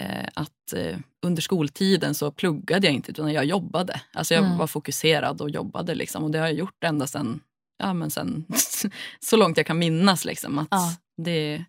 [0.01, 4.01] eh, att eh, under skoltiden så pluggade jag inte utan jag jobbade.
[4.13, 4.59] Alltså jag Mm.
[4.59, 6.25] var fokuserad och jobbade liksom.
[6.25, 7.41] Och det har jag gjort ända sen,
[7.79, 8.45] ja, men sen
[9.21, 10.25] så långt jag kan minnas.
[10.25, 10.97] Liksom, att Ja.
[11.17, 11.65] det,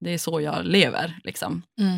[0.00, 1.18] det är så jag lever.
[1.24, 1.62] Liksom.
[1.80, 1.94] Mm.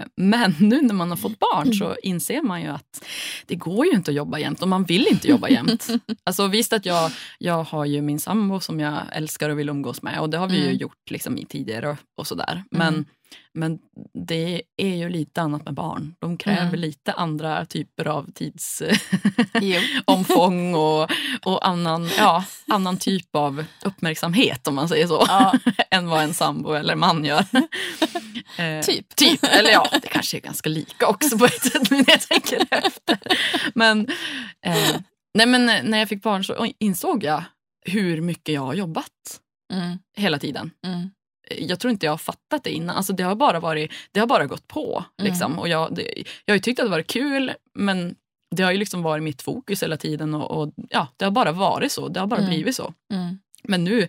[0.00, 3.04] Eh, Men nu när man har fått barn så inser man ju att
[3.46, 5.86] det går ju inte att jobba jämt och man vill inte jobba jämt.
[6.24, 10.02] Alltså visst att jag, jag har ju min sambo som jag älskar och vill umgås
[10.02, 10.76] med och det har vi ju Mm.
[10.76, 12.64] gjort liksom i tidigare och, och sådär.
[12.70, 13.04] Men,
[13.52, 13.78] Men
[14.26, 16.14] det är ju lite annat med barn.
[16.18, 16.80] De kräver Mm.
[16.80, 21.10] lite andra typer av tidsomfång och,
[21.44, 25.24] och annan, ja, annan typ av uppmärksamhet om man säger så.
[25.28, 25.54] Ja,
[25.90, 27.44] än vad en sambo eller man gör.
[28.58, 29.16] Eh, typ.
[29.16, 32.66] Typ, eller ja, det kanske är ganska lika också på ett sätt när jag tänker
[32.70, 33.18] efter.
[33.74, 34.00] Men,
[34.66, 34.96] eh,
[35.34, 37.42] nej, men när jag fick barn så insåg jag
[37.86, 39.40] hur mycket jag har jobbat
[39.72, 40.70] Mm, hela tiden.
[40.86, 41.10] mm,
[41.50, 42.96] Jag tror inte jag har fattat det innan.
[42.96, 45.04] Alltså det, har bara varit, det har bara gått på.
[45.20, 45.30] Mm.
[45.32, 45.58] Liksom.
[45.58, 46.12] Och jag, det,
[46.44, 48.14] jag har ju tyckt att det varit kul men
[48.56, 50.34] det har ju liksom varit mitt fokus hela tiden.
[50.34, 52.08] Och, och ja, Det har bara varit så.
[52.08, 52.50] Det har bara Mm.
[52.50, 52.94] blivit så.
[53.12, 54.08] mm, Men nu,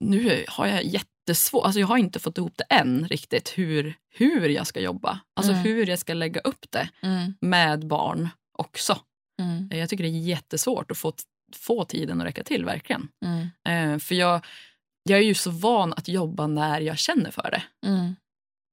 [0.00, 4.48] nu har jag jättesvårt, alltså jag har inte fått ihop det än riktigt hur, hur
[4.48, 5.20] jag ska jobba.
[5.36, 5.64] Alltså Mm.
[5.64, 8.98] hur jag ska lägga upp det mm, med barn också.
[9.70, 11.12] Jag tycker det är jättesvårt att få,
[11.56, 13.08] få tiden att räcka till verkligen.
[13.68, 14.44] Eh, för jag,
[15.02, 17.62] jag är ju så van att jobba när jag känner för det.
[17.88, 18.14] mm,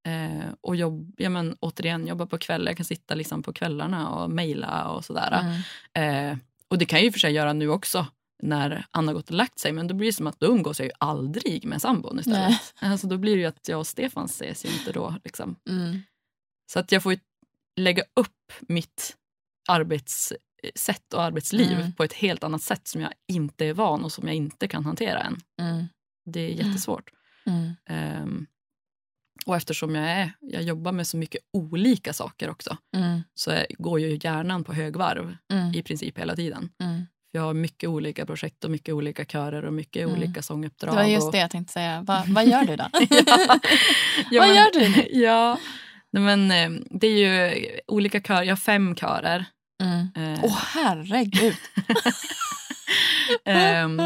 [0.07, 2.71] Eh, och jobb, ja, men, återigen, jobba på kvällar.
[2.71, 5.61] Jag kan sitta liksom på kvällarna och mejla och sådär.
[5.93, 6.31] mm.
[6.31, 8.05] Eh, och det kan jag ju för sig göra nu också
[8.43, 9.71] när Anna gått och lagt sig.
[9.71, 12.73] Men då blir det som att då umgås jag ju aldrig med sambon istället.
[12.79, 15.15] Alltså, då blir det ju att jag och Stefan ses ju inte då.
[15.23, 15.55] Liksom.
[15.69, 16.01] Mm,
[16.71, 17.17] Så att jag får
[17.79, 19.15] lägga upp mitt
[19.69, 21.91] arbetssätt och arbetsliv Mm.
[21.93, 24.85] på ett helt annat sätt som jag inte är van och som jag inte kan
[24.85, 25.37] hantera än.
[25.61, 25.85] mm,
[26.31, 27.09] Det är jättesvårt.
[27.45, 28.45] mm, Ehm,
[29.45, 33.65] och eftersom jag, är, jag jobbar med så mycket olika saker också mm, så är-
[33.77, 36.69] går ju hjärnan på högvarv mm, i princip hela tiden.
[36.83, 37.05] mm.
[37.31, 40.15] Jag har mycket olika projekt och mycket olika körer och mycket Mm.
[40.17, 40.93] olika Det sånguppdrag.
[40.95, 42.01] var just och, det jag tänkte säga.
[42.01, 42.85] Va, vad gör du då?
[44.31, 45.07] Ja, Vad gör du nu?
[45.21, 45.59] Ja,
[46.11, 47.17] men eh, det är
[47.51, 48.43] ju olika körer.
[48.43, 49.45] Jag har fem körer.
[49.83, 50.33] Mm.
[50.33, 51.55] Eh, Åh herregud.
[53.45, 53.99] ehm,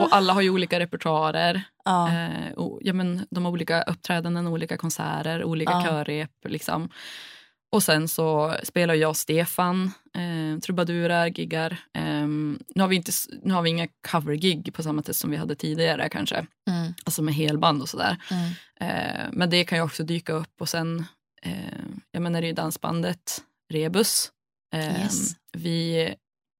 [0.00, 1.62] och alla har ju olika repertoarer.
[1.84, 2.10] Ja.
[2.56, 5.82] Och, ja, men, de har olika uppträdanden, olika konserter, olika Ja.
[5.84, 6.30] körrep.
[6.44, 6.88] Liksom.
[7.72, 11.70] Och sen så spelar jag och Stefan eh, trubadurer, giggar.
[11.94, 12.26] Eh,
[12.74, 13.12] nu, har vi inte,
[13.42, 16.36] nu har vi inga covergig på samma sätt som vi hade tidigare kanske.
[16.70, 18.16] Mm, Alltså med helband och sådär.
[18.30, 20.60] mm, Eh, men det kan ju också dyka upp.
[20.60, 21.04] Och sen
[21.42, 21.52] eh,
[22.12, 24.30] jag menar, det är ju dansbandet Rebus.
[24.74, 25.32] Eh, Yes.
[25.52, 26.14] vi,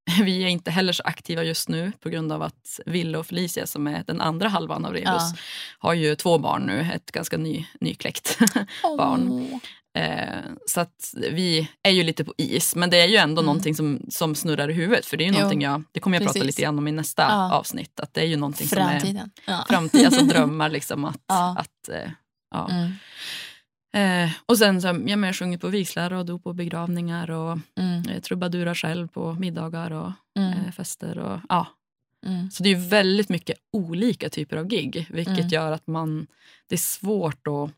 [0.22, 3.66] vi är inte heller så aktiva just nu på grund av att Ville och Felicia
[3.66, 5.32] som är den andra halvan av Rebus Ja.
[5.78, 8.38] har ju två barn nu, ett ganska ny, nykläckt
[8.82, 9.28] barn.
[9.52, 9.59] Åh.
[10.02, 13.46] Eh, så att vi är ju lite på is, men det är ju ändå Mm.
[13.46, 15.06] någonting som, som snurrar i huvudet.
[15.06, 16.46] För det är ju Jo, någonting jag, det kommer jag prata precis.
[16.46, 17.52] lite grann om i nästa Ja.
[17.52, 18.00] avsnitt.
[18.00, 19.30] Att det är ju någonting som är Framtiden.
[19.46, 19.64] Ja.
[19.68, 21.56] framtid, alltså drömmar liksom att, Ja.
[21.59, 22.11] att eh,
[22.50, 22.68] ja.
[22.70, 22.92] Mm,
[23.97, 28.03] Eh, och sen så, ja, jag sjunger på vigslar och dop och begravningar och mm,
[28.09, 31.18] eh, trubadurar själv på middagar och mm, eh, fester.
[31.18, 31.66] Och, ja.
[32.26, 35.49] mm, Så det är väldigt mycket olika typer av gig vilket Mm.
[35.49, 36.26] gör att man,
[36.68, 37.70] det är svårt att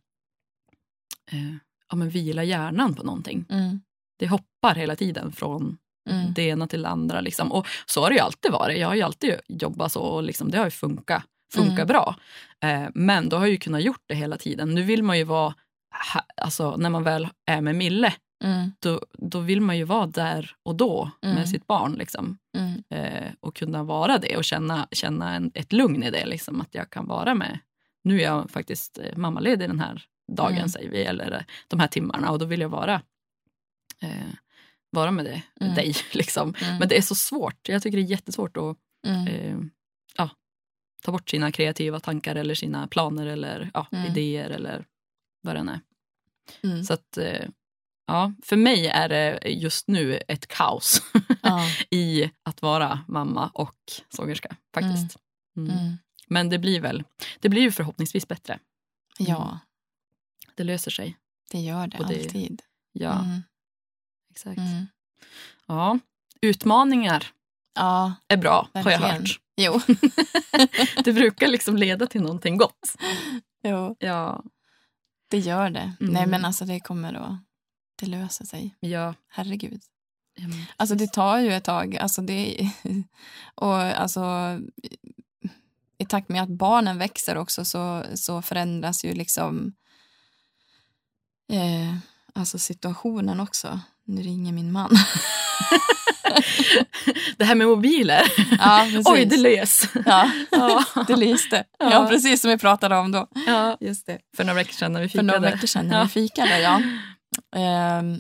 [1.33, 1.55] eh,
[1.91, 3.45] ja, men vila hjärnan på någonting.
[3.49, 3.81] mm,
[4.19, 5.79] Det hoppar hela tiden från
[6.11, 7.21] mm, det ena till det andra.
[7.21, 7.53] Liksom.
[7.53, 8.79] Och så har det ju alltid varit.
[8.79, 12.17] Jag har ju alltid jobbat så och liksom, det har ju funkat, funkat bra.
[12.61, 14.75] Eh, men då har jag ju kunnat gjort det hela tiden.
[14.75, 15.55] Nu vill man ju vara,
[16.37, 18.15] alltså, när man väl är med Mille,
[18.45, 21.35] mm, då, då vill man ju vara där och då Mm.
[21.37, 21.93] med sitt barn.
[21.93, 22.39] Liksom.
[22.57, 26.27] mm, Eh, och kunna vara det och känna, känna en, ett lugn i det.
[26.27, 27.59] Liksom, att jag kan vara med.
[28.05, 30.69] Nu är jag faktiskt eh, mammaledig den här dagen, Mm.
[30.69, 32.31] säger vi, eller eh, de här timmarna.
[32.31, 33.03] Och då vill jag vara,
[34.03, 34.27] eh,
[34.91, 35.75] vara med det, Mm.
[35.75, 35.95] dig.
[36.13, 36.55] Liksom.
[36.63, 37.69] mm, Men det är så svårt.
[37.69, 38.77] Jag tycker det är jättesvårt att
[39.07, 39.59] eh,
[40.17, 40.31] ja,
[41.03, 44.85] ta bort sina kreativa tankar eller sina planer eller ja, idéer eller
[45.41, 45.81] vad det än är.
[46.63, 46.85] mm.
[46.85, 47.49] Så att, eh,
[48.07, 51.03] ja, för mig är det just nu ett kaos
[51.43, 53.77] Ja, i att vara mamma och
[54.09, 54.57] sångerska.
[54.75, 55.17] faktiskt.
[55.57, 55.71] Mm.
[55.79, 55.99] mm.
[56.27, 57.05] Men det blir väl
[57.41, 58.59] det blir ju förhoppningsvis bättre.
[59.19, 59.59] ja,
[60.55, 61.17] Det löser sig.
[61.51, 62.63] det gör det Och det- alltid.
[62.93, 63.43] Ja, Mm,
[64.31, 64.59] exakt.
[64.59, 64.87] mm.
[65.67, 65.99] Ja.
[66.41, 67.27] Utmaningar
[67.75, 69.21] Ja, är bra, har jag Verkligen.
[69.21, 69.41] hört.
[69.57, 69.81] jo.
[71.05, 72.97] Det brukar liksom leda till någonting gott.
[73.63, 74.43] jo, Ja,
[75.31, 75.93] det gör det.
[76.01, 76.13] Mm.
[76.13, 77.39] Nej, men alltså det kommer att...
[77.97, 78.77] Det löser sig.
[78.81, 79.15] ja.
[79.29, 79.83] Herregud.
[80.35, 81.97] ja Alltså det tar ju ett tag.
[81.97, 82.71] Alltså det,
[83.55, 84.23] och alltså,
[85.99, 89.73] I takt med att barnen växer också så, så förändras ju liksom
[91.53, 91.97] eh,
[92.35, 93.81] alltså situationen också.
[94.11, 94.91] Nu ringer min man.
[97.37, 98.23] Det här med mobiler.
[98.59, 98.87] ja.
[99.05, 99.83] Oj, det lös.
[100.07, 100.85] ja, Ja.
[101.07, 101.65] det lyste.
[101.79, 101.91] Ja.
[101.93, 102.07] Ja.
[102.09, 103.27] precis som vi pratade om då.
[103.47, 103.77] ja.
[103.81, 104.19] Just det.
[104.37, 105.27] För några veckor sedan när vi För fikade.
[105.39, 106.03] några veckor sedan när Ja.
[106.03, 106.61] vi fikade.
[106.61, 106.83] Ja.
[107.57, 108.15] Ehm,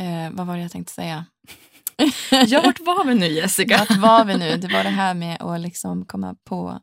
[0.00, 1.24] eh, vad var det jag tänkte säga?
[2.46, 3.78] Ja, vart var vi nu Jessica?
[3.78, 4.56] Vart var vi nu?
[4.56, 6.78] Det var det här med att liksom komma på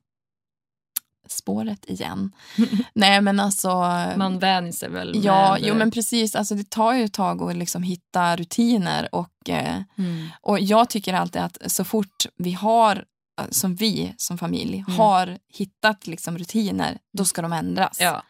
[1.27, 2.31] spåret igen.
[2.93, 3.69] Nej men alltså.
[4.17, 5.67] Man vänjer sig väl Ja, med...
[5.67, 6.35] jo men precis.
[6.35, 10.27] Alltså, det tar ju ett tag att liksom hitta rutiner och, eh, Mm.
[10.41, 12.95] och jag tycker alltid att så fort vi har,
[13.41, 14.99] eh, som vi som familj, Mm.
[14.99, 17.97] har hittat liksom rutiner, då ska de ändras.
[18.01, 18.23] Ja.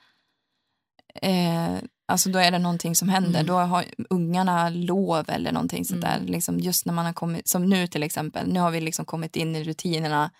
[1.21, 1.75] Eh,
[2.07, 3.39] alltså då är det någonting som händer.
[3.39, 3.45] Mm.
[3.45, 6.15] Då har ungarna lov eller någonting sånt där.
[6.17, 6.25] Mm.
[6.27, 9.35] Liksom just när man har kommit, som nu till exempel, nu har vi liksom kommit
[9.35, 10.31] in i rutinerna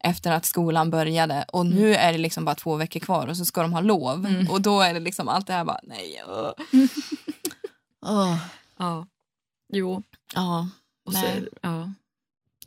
[0.00, 3.44] efter att skolan började och nu är det liksom bara två veckor kvar och så
[3.44, 4.50] ska de ha lov Mm.
[4.50, 6.22] och då är det liksom allt det här bara nej.
[6.28, 6.52] Åh.
[8.78, 9.06] ja.
[9.72, 10.02] Jo.
[10.34, 10.68] Ja.
[11.06, 11.26] Och, så
[11.62, 11.92] ja.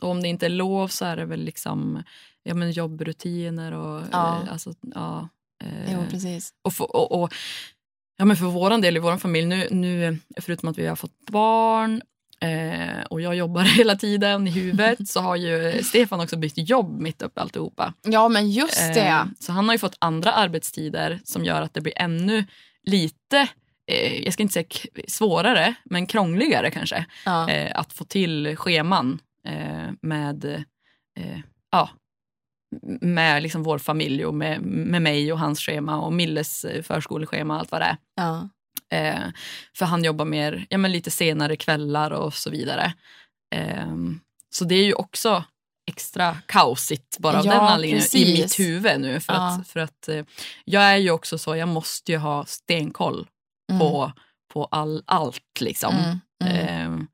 [0.02, 2.04] och om det inte är lov så är det väl liksom
[2.44, 4.04] ja, men jobbrutiner och...
[4.12, 4.42] Ja.
[4.44, 5.30] Eh, alltså, ja,
[5.64, 6.54] eh, Jo, precis.
[6.62, 7.34] och, för, och, och
[8.18, 11.20] ja, men för vår del i vår familj, nu, nu, förutom att vi har fått
[11.32, 12.02] barn
[12.42, 17.00] eh, och jag jobbar hela tiden i huvudet så har ju Stefan också bytt jobb
[17.02, 17.94] mitt upp i alltihopa.
[18.02, 19.00] Ja, men just det.
[19.08, 22.46] Eh, så han har ju fått andra arbetstider som gör att det blir ännu
[22.84, 23.48] lite,
[23.92, 24.66] eh, jag ska inte säga
[25.08, 27.50] svårare, men krångligare kanske Ja.
[27.50, 30.46] eh, att få till scheman eh, med,
[31.20, 31.40] eh,
[31.72, 31.90] ja,
[33.02, 37.60] med liksom vår familj och med, med mig och hans schema och Milles förskoleschema och
[37.60, 37.98] allt vad det är.
[38.16, 38.50] Ja.
[38.90, 39.20] Eh,
[39.78, 42.94] för han jobbar mer, ja, men lite senare kvällar och så vidare.
[43.56, 43.88] Eh,
[44.50, 45.44] så det är ju också
[45.92, 48.40] extra kaosigt bara av Ja, den anledningen i precis.
[48.40, 49.20] mitt huvud nu.
[49.20, 49.50] För Ja.
[49.56, 50.24] att, för att eh,
[50.66, 53.28] jag är ju också så, jag måste ju ha stenkoll
[53.72, 53.80] Mm.
[53.80, 54.12] på,
[54.54, 55.96] på all, allt liksom.
[55.96, 56.20] Mm.
[56.44, 57.08] Mm.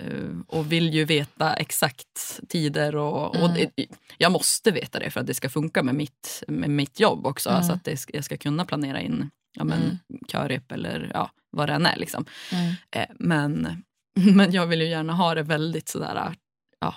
[0.00, 2.96] Eh, och vill ju veta exakt tider.
[2.96, 3.70] Och, och Mm.
[3.76, 3.86] det,
[4.18, 7.50] jag måste veta det för att det ska funka med mitt, med mitt jobb också.
[7.50, 7.62] Mm.
[7.62, 9.96] Så att det, jag ska kunna planera in ja, men, Mm.
[10.28, 11.96] körrep eller ja, vad det än är.
[11.96, 12.24] Liksom.
[12.52, 12.74] Mm.
[12.90, 13.82] Eh, men,
[14.36, 16.34] men jag vill ju gärna ha det väldigt sådär
[16.80, 16.94] ja,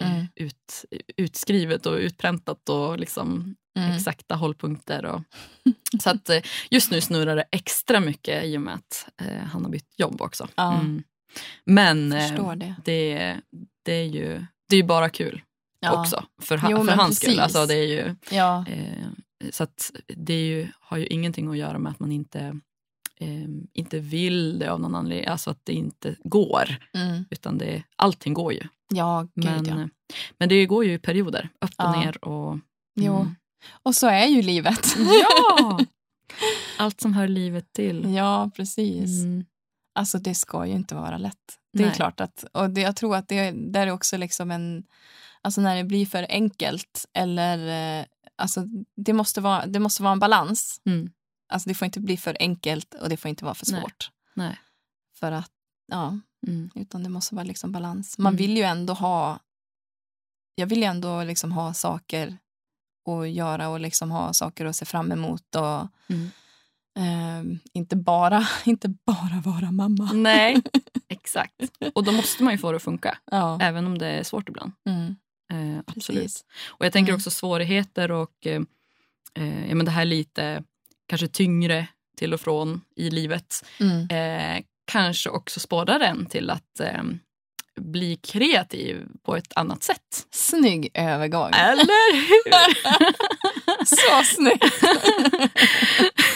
[0.00, 0.26] Mm.
[0.34, 0.84] ut,
[1.16, 3.90] utskrivet och utpräntat och liksom Mm.
[3.92, 5.04] exakta hållpunkter.
[5.04, 5.22] Och,
[6.02, 9.64] så att eh, just nu snurrar det extra mycket i och med att eh, han
[9.64, 10.48] har bytt jobb också.
[10.54, 10.74] Ja.
[10.74, 11.02] Mm.
[11.64, 12.74] Men eh, det.
[12.84, 13.36] det,
[13.84, 15.42] det är ju det är bara kul
[15.80, 16.00] Ja.
[16.00, 17.26] också för, ha, Jo, för hans skull.
[17.28, 17.40] precis.
[17.42, 18.64] Alltså, det är ju, Ja.
[18.68, 19.06] eh,
[19.50, 19.66] så
[20.06, 22.60] det ju, har ju ingenting att göra med att man inte,
[23.16, 25.26] eh, inte vill det av någon anledning.
[25.26, 26.76] Alltså att det inte går.
[26.94, 27.24] Mm.
[27.30, 28.62] Utan det, allting går ju.
[28.92, 29.88] Ja, gud Men, ja.
[30.38, 31.48] men det går ju i perioder.
[31.60, 32.00] Upp och Ja.
[32.00, 32.24] ner.
[32.24, 32.58] Och,
[32.94, 33.16] Jo.
[33.16, 33.34] Mm.
[33.82, 34.86] Och så är ju livet.
[34.98, 35.80] Ja!
[36.78, 38.14] Allt som hör livet till.
[38.14, 39.24] ja, precis.
[39.24, 39.44] Mm.
[39.94, 41.36] Alltså det ska ju inte vara lätt.
[41.72, 41.94] Det är Nej.
[41.96, 44.84] klart att, och det, jag tror att det där är också liksom en,
[45.42, 47.58] alltså när det blir för enkelt eller,
[48.00, 48.04] eh,
[48.40, 48.64] alltså
[48.96, 50.80] det måste vara, det måste vara en balans.
[50.84, 51.10] Mm.
[51.52, 53.80] Alltså det får inte bli för enkelt och det får inte vara för Nej.
[53.80, 54.10] svårt.
[54.34, 54.58] Nej.
[55.14, 55.50] För att,
[55.86, 56.70] ja, Mm.
[56.74, 58.18] utan det måste vara liksom balans.
[58.18, 58.36] Man Mm.
[58.38, 59.38] vill ju ändå ha,
[60.54, 62.38] jag vill ju ändå liksom ha saker
[63.08, 66.30] att göra och liksom ha saker att se fram emot och Mm.
[66.98, 70.12] eh, inte, bara, inte bara vara mamma.
[70.12, 70.62] Nej,
[71.08, 71.54] exakt.
[71.94, 73.18] Och då måste man ju få det att funka.
[73.30, 74.72] Ja, Även om det är svårt ibland.
[75.50, 76.44] Eh, absolut.
[76.68, 77.16] Och jag tänker Mm.
[77.18, 78.62] också svårigheter och eh,
[79.34, 80.62] eh, ja, men det här lite
[81.08, 81.86] kanske tyngre
[82.16, 83.64] till och från i livet.
[83.80, 84.08] Mm.
[84.10, 87.02] Eh, kanske också sporrar en till att eh,
[87.80, 90.26] bli kreativ på ett annat sätt.
[90.30, 91.50] Snygg övergång.
[91.54, 92.50] Eller hur?
[93.84, 94.74] Så snyggt!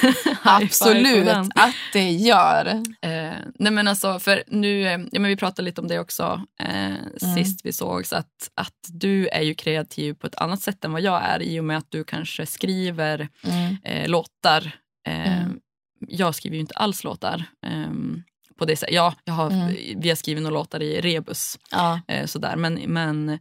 [0.44, 2.66] Absolut att det gör.
[3.02, 6.42] Eh, nej men alltså, för nu, eh, ja, men vi pratade lite om det också
[6.58, 6.92] Mm.
[6.92, 8.12] eh, sist vi sågs.
[8.12, 11.60] Att, att du är ju kreativ på ett annat sätt än vad jag är i
[11.60, 13.76] och med att du kanske skriver Mm.
[13.84, 14.70] eh, låtar.
[15.06, 15.58] Eh, Mm.
[16.08, 17.44] Jag skriver ju inte alls låtar.
[17.66, 17.90] Eh,
[18.58, 18.94] på det sättet.
[18.94, 19.74] Ja, jag har, Mm.
[19.96, 21.58] vi har skrivit några låtar i rebus.
[21.70, 22.00] Ja.
[22.08, 22.56] Eh, sådär.
[22.56, 23.38] Men, men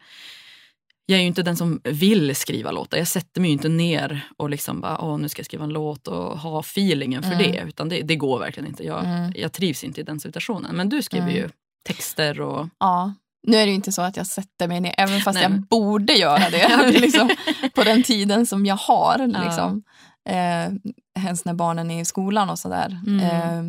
[1.05, 2.97] jag är ju inte den som vill skriva låtar.
[2.97, 6.07] Jag sätter mig inte ner och liksom bara, Åh, nu ska jag skriva en låt
[6.07, 7.51] och ha feelingen för Mm.
[7.51, 7.63] det.
[7.67, 8.83] Utan det, det går verkligen inte.
[8.83, 9.31] Jag, Mm.
[9.35, 10.75] jag trivs inte i den situationen.
[10.75, 11.35] Men du skriver Mm.
[11.35, 11.49] ju
[11.87, 12.67] texter och...
[12.79, 13.13] ja.
[13.47, 15.61] Nu är det ju inte så att jag sätter mig ner, även fast Nej, jag
[15.61, 16.91] borde göra det.
[16.99, 17.29] Liksom,
[17.75, 19.31] på den tiden som jag har.
[19.33, 19.43] Ja.
[19.43, 19.83] Liksom.
[20.29, 20.93] Eh,
[21.23, 22.99] helst när barnen är i skolan och sådär.
[23.21, 23.63] Eh,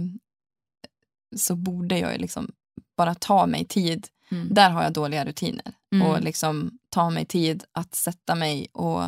[1.37, 2.49] så borde jag ju liksom
[2.97, 4.07] bara ta mig tid.
[4.31, 4.49] Mm.
[4.55, 5.73] Där har jag dåliga rutiner.
[5.95, 6.07] Mm.
[6.07, 9.03] Och liksom ta mig tid att sätta mig och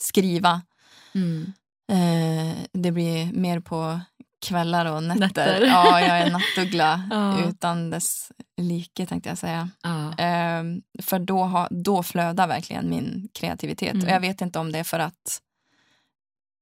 [0.00, 0.62] skriva.
[1.14, 1.52] Mm.
[1.92, 4.00] Eh, det blir mer på
[4.46, 5.20] kvällar och nätter.
[5.20, 5.60] Nätter.
[5.66, 7.48] Ja, jag är nattuggla Ja.
[7.48, 9.70] utan dess like tänkte jag säga.
[9.82, 10.24] Ja.
[10.24, 10.62] Eh,
[11.02, 13.94] för då, ha, då flödar verkligen min kreativitet.
[13.94, 14.06] Mm.
[14.06, 15.40] Och jag vet inte om det är för att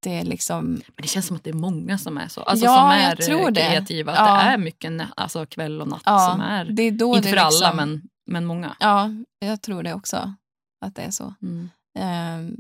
[0.03, 0.65] det är liksom...
[0.73, 2.41] Men det känns som att det är många som är så.
[2.43, 3.17] Alltså Ja, som jag är
[3.53, 4.13] kreativa.
[4.13, 4.35] Att Ja.
[4.35, 6.65] det är mycket alltså kväll och natt Ja, som är.
[6.65, 8.03] det är då Inte det för liksom, alla men,
[8.33, 8.77] men många.
[8.81, 10.35] Ja, jag tror det också.
[10.81, 11.35] Att det är så.
[11.43, 11.71] Mm.
[11.99, 12.57] Eh,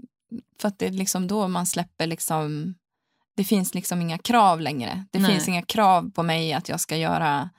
[0.61, 2.75] för att det är liksom då man släpper liksom...
[3.37, 5.05] Det finns liksom inga krav längre.
[5.11, 5.31] Det Nej.
[5.33, 7.51] finns inga krav på mig att jag ska göra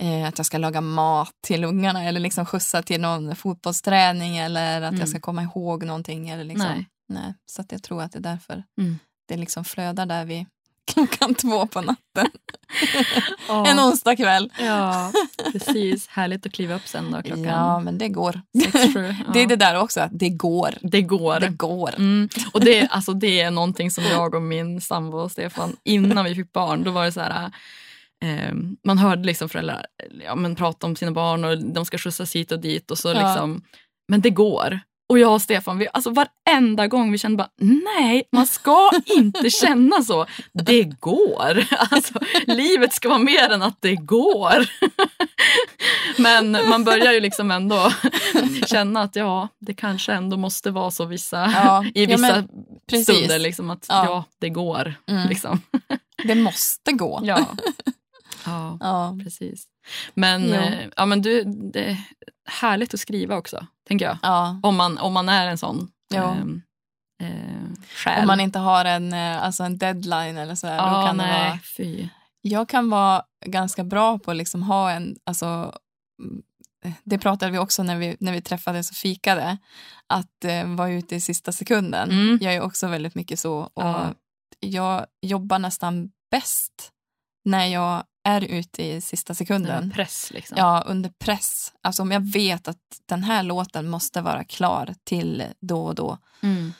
[0.00, 4.82] eh, att jag ska laga mat till ungarna eller liksom skjutsa till någon fotbollsträning eller
[4.82, 5.00] att Mm.
[5.00, 6.28] jag ska komma ihåg någonting.
[6.28, 6.66] Eller liksom.
[6.68, 6.88] Nej.
[7.08, 7.34] Nej.
[7.46, 8.98] Så att jag tror att det är därför Mm.
[9.28, 10.46] det liksom flödar där vid
[10.88, 12.26] klockan två på natten.
[13.48, 13.66] Ja.
[13.66, 14.52] En onsdag kväll.
[14.58, 15.12] Ja,
[15.52, 16.08] precis.
[16.08, 18.40] Härligt att kliva upp sen då klockan Ja, men det går.
[18.64, 19.14] sex, sju.
[19.26, 19.32] Ja.
[19.32, 20.74] Det är det där också, att det går.
[20.82, 21.40] Det går.
[21.40, 21.94] Det går.
[21.96, 22.28] Mm.
[22.52, 26.52] Och det, alltså, det är någonting som jag och min sambo Stefan, innan vi fick
[26.52, 27.50] barn, då var det så här...
[28.24, 28.54] Eh,
[28.86, 29.86] man hörde liksom föräldrar
[30.24, 32.90] ja, men prata om sina barn och de ska skjutsas hit och dit.
[32.90, 33.28] och så Ja.
[33.28, 33.62] liksom,
[34.08, 34.80] Men det går.
[35.08, 37.50] Och jag och Stefan, vi, alltså varenda gång vi kände bara
[37.96, 40.26] nej, man ska inte känna så.
[40.52, 41.64] Det går.
[41.90, 42.14] Alltså,
[42.46, 44.66] livet ska vara mer än att det går.
[46.22, 47.92] Men man börjar ju liksom ändå
[48.66, 52.44] känna att ja, det kanske ändå måste vara så vissa, Ja, i ja, vissa
[52.90, 53.16] precis.
[53.16, 53.38] stunder.
[53.38, 54.04] Liksom att ja.
[54.04, 54.24] Ja.
[54.38, 54.94] det går.
[55.10, 55.28] Mm.
[55.28, 55.60] Liksom.
[56.24, 57.20] Det måste gå.
[57.22, 57.46] Ja.
[58.46, 59.16] ja, Ja.
[59.24, 59.64] precis.
[60.14, 61.96] Men, eh, ja, men du, det är
[62.44, 64.18] härligt att skriva också, tänker jag.
[64.22, 64.60] Ja.
[64.62, 66.22] Om man, om man är en sån Jo.
[66.22, 66.62] ehm,
[67.22, 68.20] eh, själ.
[68.20, 70.66] Om man inte har en, eh, alltså en deadline eller så.
[70.66, 72.08] Här, ja, då kan nej, vara, fy.
[72.40, 75.16] jag kan vara ganska bra på att liksom ha en...
[75.24, 75.46] Alltså,
[76.22, 76.42] mm,
[77.04, 79.58] det pratade vi också när vi, när vi träffades och fikade.
[80.06, 82.10] Att eh, vara ute i sista sekunden.
[82.10, 82.38] Mm.
[82.40, 83.58] Jag är också väldigt mycket så.
[83.58, 84.14] Och Ja.
[84.60, 86.92] Jag jobbar nästan bäst
[87.44, 89.84] när jag är ute i sista Den sekunden.
[89.84, 90.56] här press liksom.
[90.58, 91.72] Ja, under press.
[91.82, 96.18] Alltså om jag vet att den här låten måste vara klar till då och då.
[96.42, 96.72] Mm.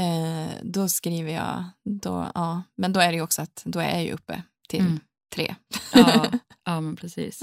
[0.00, 1.64] Eh, då skriver jag,
[2.02, 2.62] då, ja.
[2.76, 5.00] men då är det ju också att då är jag ju uppe till Mm.
[5.34, 5.54] tre.
[5.94, 6.26] Ja,
[6.64, 7.42] ja, men precis.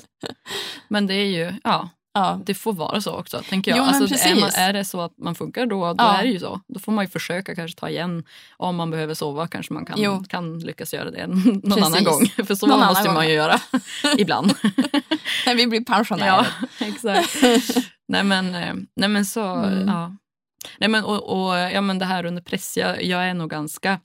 [0.88, 3.78] Men det är ju, ja, Ja, det får vara så också, tänker jag.
[3.78, 6.18] Jo, alltså, är, man, är det så att man funkar då, då Ja.
[6.18, 6.62] är det ju så.
[6.68, 8.24] Då får man ju försöka kanske ta igen.
[8.58, 10.12] Om man behöver sova kanske man Jo.
[10.16, 11.84] kan, kan lyckas göra det någon Precis.
[11.86, 12.26] annan gång.
[12.46, 13.60] För så Någon måste man ju göra
[14.18, 14.54] ibland.
[15.46, 16.28] när vi blir pensionärer.
[16.28, 16.46] ja,
[16.88, 17.36] exakt.
[18.08, 19.88] nej, men, eh, nej men så, Mm.
[19.88, 20.16] ja.
[20.78, 24.00] Nej, men, och, och, ja, men det här under press, jag, jag är nog ganska,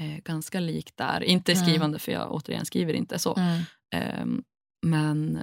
[0.00, 1.22] eh, ganska lik där.
[1.24, 1.64] Inte Mm.
[1.64, 3.36] skrivande, för jag återigen skriver inte så.
[3.36, 3.60] Mm.
[3.94, 4.42] Ehm,
[4.82, 5.42] men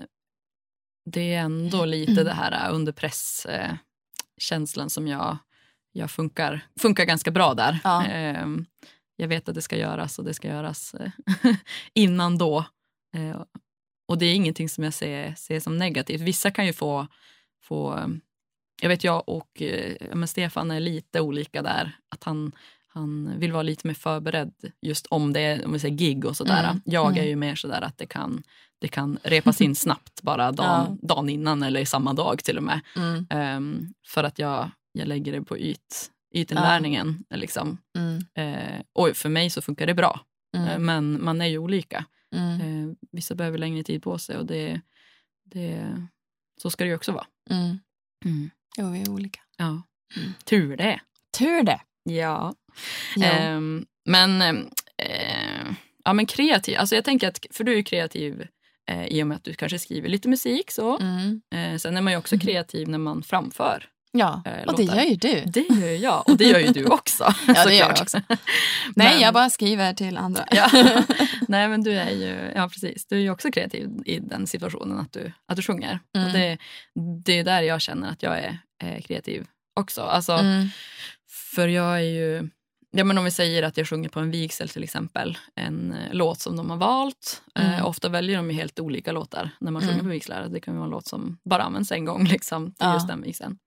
[1.06, 2.26] det är ändå lite Mm.
[2.26, 5.38] det här äh, under press-känslan som jag,
[5.92, 7.80] jag funkar, funkar ganska bra där.
[7.84, 8.06] Ja.
[8.06, 8.66] Ehm,
[9.16, 11.12] jag vet att det ska göras och det ska göras eh,
[11.94, 12.66] innan då.
[13.16, 13.42] Eh,
[14.08, 16.22] och det är ingenting som jag ser, ser som negativt.
[16.22, 17.08] Vissa kan ju få,
[17.64, 18.10] få
[18.82, 19.62] jag vet jag och
[20.14, 21.98] men Stefan är lite olika där.
[22.10, 22.52] Att han,
[22.96, 26.38] han vill vara lite mer förberedd just om det är om vi säger gig och
[26.38, 26.64] sådär.
[26.64, 27.30] Mm, Jag är mm.
[27.30, 28.44] ju mer sådär att det kan,
[28.80, 32.80] det kan repas in snabbt bara dagen, dagen innan eller samma dag till och med.
[32.96, 33.28] Mm.
[33.30, 37.26] Ehm, för att jag, jag lägger det på yt, ytinlärningen.
[37.30, 37.78] Liksom.
[37.98, 38.26] Mm.
[38.34, 40.20] Eh, och för mig så funkar det bra.
[40.58, 40.86] Mm.
[40.86, 42.06] men man är ju olika.
[42.36, 44.82] Eh, vissa behöver längre tid på sig och det,
[45.44, 45.96] det,
[46.62, 47.28] så ska det ju också vara.
[47.50, 48.50] Mm.
[48.78, 49.40] Jo, vi är olika.
[49.58, 49.82] Ja.
[50.46, 51.00] Tur det.
[51.38, 51.82] Tur det.
[52.10, 52.54] Ja.
[53.16, 53.24] Jo.
[53.24, 54.42] Ehm, men,
[54.98, 55.66] eh,
[56.04, 58.48] ja, men kreativ, alltså jag tänker att, för du är kreativ
[58.92, 60.72] eh, i och med att du kanske skriver lite musik.
[60.72, 61.00] så.
[61.00, 61.42] Mm.
[61.56, 62.40] Eh, sen är man ju också Mhm.
[62.40, 63.86] kreativ när man framför.
[64.12, 65.44] Ja, Eh, och det gör ju du.
[65.46, 67.24] Det gör jag och det gör ju du också.
[67.48, 68.22] Ja, det gör jag också.
[68.30, 68.38] Nej,
[68.96, 70.46] Men- jag bara skriver till andra.
[70.52, 70.70] Ja.
[71.48, 75.00] Nej men du är ju, ja precis, du är ju också kreativ i den situationen
[75.00, 76.00] att du, att du sjunger.
[76.16, 76.28] Mm.
[76.28, 76.58] Och det,
[77.26, 79.46] det är där jag känner att jag är, är kreativ
[79.80, 80.02] också.
[80.02, 80.68] Alltså, Mm.
[81.56, 82.50] För jag är ju,
[82.92, 86.14] ja men om vi säger att jag sjunger på en vigsel till exempel, en eh,
[86.14, 87.42] låt som de har valt.
[87.56, 87.72] Mm.
[87.74, 90.06] Eh, ofta väljer de ju helt olika låtar när man sjunger Mm.
[90.06, 90.48] på vigslar.
[90.50, 92.94] Det kan ju vara en låt som bara används en gång liksom, till Ja.
[92.94, 93.58] just den vigseln.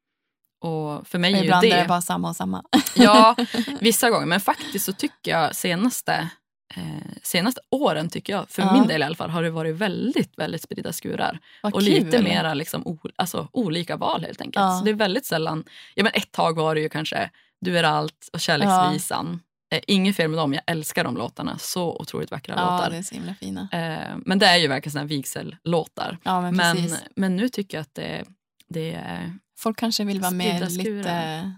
[0.60, 1.70] Och för mig Och är ju ibland det...
[1.72, 2.64] är det bara samma och samma.
[2.96, 3.36] Ja,
[3.80, 4.26] vissa gånger.
[4.26, 6.30] Men faktiskt så tycker jag senaste,
[6.76, 6.82] eh,
[7.22, 8.72] senaste åren, tycker jag, för Ja.
[8.72, 11.38] min del i alla fall, har det varit väldigt, väldigt spridda skurar.
[11.62, 11.88] Vad och kul.
[11.88, 14.62] lite mera liksom, o, alltså, olika val helt enkelt.
[14.62, 14.78] Ja.
[14.78, 15.64] Så det är väldigt sällan,
[15.94, 17.30] ja men ett tag var det ju kanske
[17.60, 19.40] Du är allt och Kärleksvisan.
[19.74, 21.58] Eh, inget fel med dem, jag älskar de låtarna.
[21.58, 22.90] Så otroligt vackra Ja, låtar.
[22.90, 23.68] det är så himla fina.
[23.72, 26.18] Eh, men det är ju verkligen såna vigsellåtar.
[26.22, 26.76] Ja, men Men,
[27.16, 28.24] men nu tycker jag att det,
[28.68, 31.52] det är, Folk kanske vill vara med lite,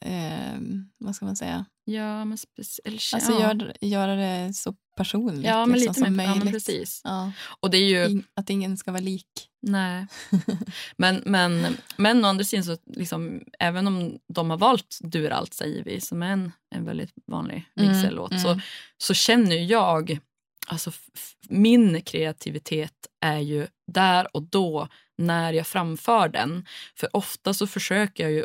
[0.00, 0.58] eh,
[0.98, 3.10] vad ska man säga, ja men speciellt.
[3.14, 3.40] alltså ja.
[3.40, 6.52] gör, göra det så personligt ja, men liksom, lite som mer, ja, möjligt.
[6.52, 7.00] precis.
[7.04, 7.32] Ja.
[7.60, 9.26] Och det är ju, In, att ingen ska vara lik.
[9.66, 10.06] Nej.
[10.96, 15.30] Men, men, men å andra sidan, så liksom, även om de har valt Du är
[15.30, 18.42] allt säger vi, som är en, en väldigt vanlig Mm, vigsellåt, mm.
[18.42, 18.60] så,
[18.98, 20.18] så känner jag,
[20.66, 20.92] alltså
[21.48, 24.88] min kreativitet är ju där och då
[25.18, 26.66] när jag framför den.
[26.94, 28.44] För ofta så försöker jag ju,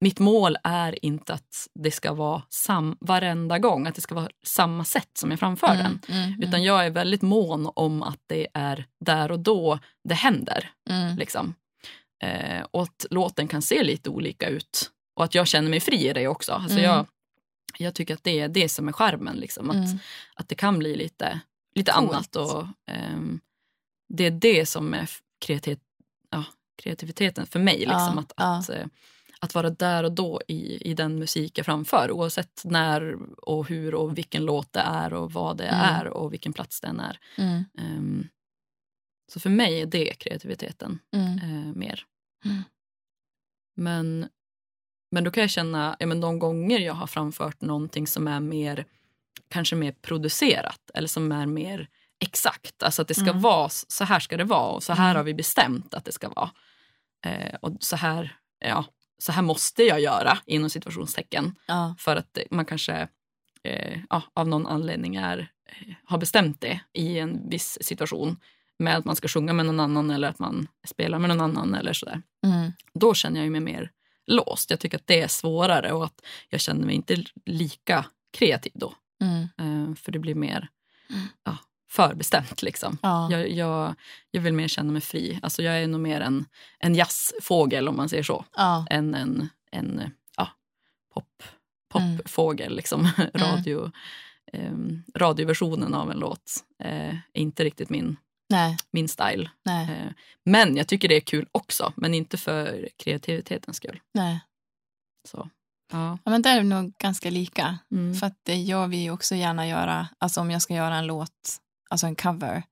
[0.00, 4.28] mitt mål är inte att det ska vara sam, varenda gång, att det ska vara
[4.44, 6.00] samma sätt som jag framför den.
[6.08, 10.70] mm, Utan jag är väldigt mån om att det är där och då det händer.
[10.90, 11.54] mm, Liksom.
[12.22, 14.90] Eh, och att låten kan se lite olika ut.
[15.14, 16.52] Och att jag känner mig fri i det också.
[16.52, 16.90] Alltså Mm.
[16.90, 17.06] jag,
[17.78, 19.36] jag tycker att det är det som är skärmen.
[19.36, 19.70] Liksom.
[19.70, 19.98] Att, mm.
[20.34, 21.40] att det kan bli lite,
[21.74, 22.12] lite Coolt.
[22.12, 22.36] annat.
[22.36, 23.40] Och, ehm,
[24.08, 25.78] det är det som är kreativ,
[26.30, 26.44] ja,
[26.82, 27.78] kreativiteten för mig.
[27.78, 28.12] Liksom.
[28.14, 28.58] Ja, att, ja.
[28.58, 28.86] att, eh,
[29.42, 32.10] att vara där och då i, i den musik jag framför.
[32.10, 33.16] Oavsett när
[33.48, 35.80] och hur och vilken låt det är och vad det Mm.
[35.96, 37.18] är och vilken plats den är.
[37.38, 38.28] Mm, Ehm,
[39.32, 42.04] så för mig är det kreativiteten eh, mer.
[42.44, 42.62] Mm.
[43.76, 44.28] Men,
[45.10, 48.40] men då kan jag känna, ja, men de gånger jag har framfört någonting som är
[48.40, 48.84] mer
[49.48, 51.88] kanske mer producerat eller som är mer
[52.24, 52.82] exakt.
[52.82, 53.40] Alltså att det ska Mm.
[53.40, 55.16] vara så här ska det vara och så här Mm.
[55.16, 56.50] har vi bestämt att det ska vara.
[57.26, 58.84] Eh, och så här, ja,
[59.22, 63.08] så här måste jag göra inom situationstecken ja, för att man kanske
[63.62, 68.36] eh, ja, av någon anledning är, eh, har bestämt det i en viss situation
[68.78, 71.74] med att man ska sjunga med någon annan eller att man spelar med någon annan
[71.74, 72.22] eller sådär.
[72.46, 73.90] mm, Då känner jag mig mer
[74.26, 74.70] låst.
[74.70, 78.94] Jag tycker att det är svårare och att jag känner mig inte lika kreativ då.
[79.22, 80.68] mm, Eh, för det blir mer
[81.10, 81.26] Mm.
[81.44, 81.56] ja,
[81.90, 82.62] förbestämt.
[82.62, 82.98] Liksom.
[83.02, 83.94] ja, Jag, jag,
[84.30, 85.38] jag vill mer känna mig fri.
[85.42, 86.46] Alltså jag är nog mer en,
[86.78, 88.44] en jazzfågel om man säger så.
[88.56, 90.48] ja, Än en, en ja,
[91.14, 91.42] pop,
[91.94, 92.16] Mm.
[92.18, 92.76] popfågel.
[92.76, 93.08] Liksom.
[93.34, 93.90] Radio,
[94.52, 96.52] ehm, radioversionen av en låt
[96.84, 98.16] eh, är inte riktigt min,
[98.50, 99.50] nej, min style.
[99.64, 100.12] nej, Eh,
[100.44, 101.92] men jag tycker det är kul också.
[101.96, 104.00] Men inte för kreativitetens skull.
[104.14, 104.40] nej.
[105.28, 105.50] Så,
[105.92, 106.18] ja.
[106.24, 107.78] Ja, men där är vi nog ganska lika.
[107.92, 108.14] Mm.
[108.14, 111.58] För att det jag vill också gärna göra, alltså om jag ska göra en låt,
[111.90, 112.62] alltså en cover,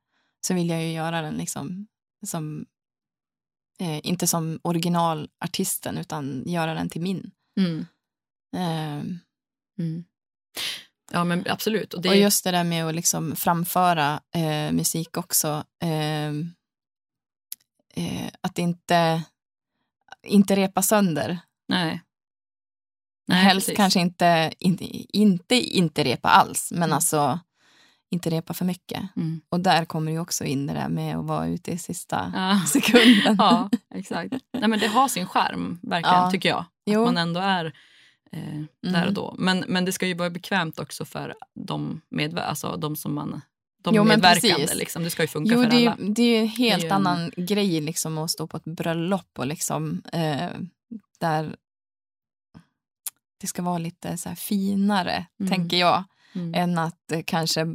[0.47, 1.87] så vill jag ju göra den liksom
[2.27, 2.67] som,
[3.81, 7.31] eh, inte som originalartisten utan göra den till min.
[7.61, 7.87] Mm.
[8.57, 9.05] Eh,
[9.79, 10.05] Mm.
[11.13, 11.95] Ja men absolut.
[11.95, 15.65] Och det, Och just det där med att liksom framföra eh, musik också.
[15.83, 16.29] Eh,
[17.95, 19.23] eh, att inte,
[20.23, 21.39] inte repa sönder.
[21.69, 22.03] nej.
[23.29, 23.77] Nej, Helst precis.
[23.77, 24.85] kanske inte, inte,
[25.17, 26.93] inte, inte repa alls, men Mm.
[26.93, 27.41] alltså
[28.11, 29.03] inte repa för mycket.
[29.17, 29.41] Mm.
[29.49, 32.61] Och där kommer ju också in det där med att vara ute i sista Ja.
[32.67, 33.37] sekunden.
[33.39, 34.35] ja, exakt.
[34.53, 36.31] Nej, men det har sin skärm, verkligen, Ja.
[36.31, 36.65] tycker jag.
[36.87, 37.01] Jo.
[37.01, 37.65] Att man ändå är
[38.33, 38.41] eh,
[38.83, 39.07] där Mm.
[39.09, 39.35] och då.
[39.39, 43.41] Men, men det ska ju vara bekvämt också för de, medver- alltså de som man
[43.83, 44.55] de Jo, medverkande.
[44.55, 44.79] precis.
[44.79, 45.03] Liksom.
[45.05, 46.09] Det ska ju funka Jo, för det är, alla.
[46.09, 49.39] det är ju en helt ju en- annan grej liksom att stå på ett bröllop
[49.39, 50.49] och liksom eh,
[51.21, 51.57] där
[53.41, 55.51] det ska vara lite så här finare, Mm.
[55.53, 56.05] tänker jag,
[56.35, 56.55] Mm.
[56.55, 57.67] än att eh, kanske,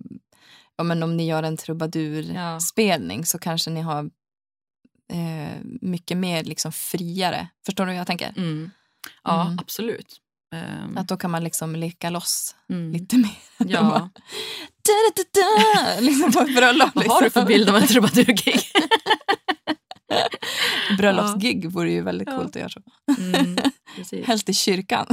[0.77, 4.09] ja, men om ni gör en trubadurspelning så kanske ni har
[5.13, 7.47] eh, mycket mer liksom friare.
[7.65, 8.33] Förstår du hur jag tänker?
[8.37, 8.71] Mm.
[9.23, 9.59] Ja, Mm.
[9.59, 10.19] absolut.
[10.55, 12.91] Ehm, Att då kan man liksom leka loss mm.
[12.91, 13.35] lite mer.
[13.57, 14.09] Ja.
[14.85, 16.89] Da-da-da-da, liksom på ett bröllop.
[16.95, 17.45] Vad har du för liksom.
[17.45, 18.59] bild av en trubadurgig?
[20.97, 22.81] Bröllopsgig vore ju väldigt coolt att göra så.
[23.17, 23.57] Mm.
[24.25, 25.05] Helst i kyrkan.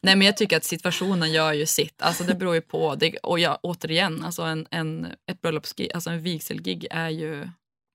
[0.00, 2.02] Nej, men jag tycker att situationen gör ju sitt.
[2.02, 2.94] Alltså, det beror ju på.
[2.94, 7.48] Det, och jag, återigen, alltså en, en, ett bröllopsgig, alltså en vigselgig är ju...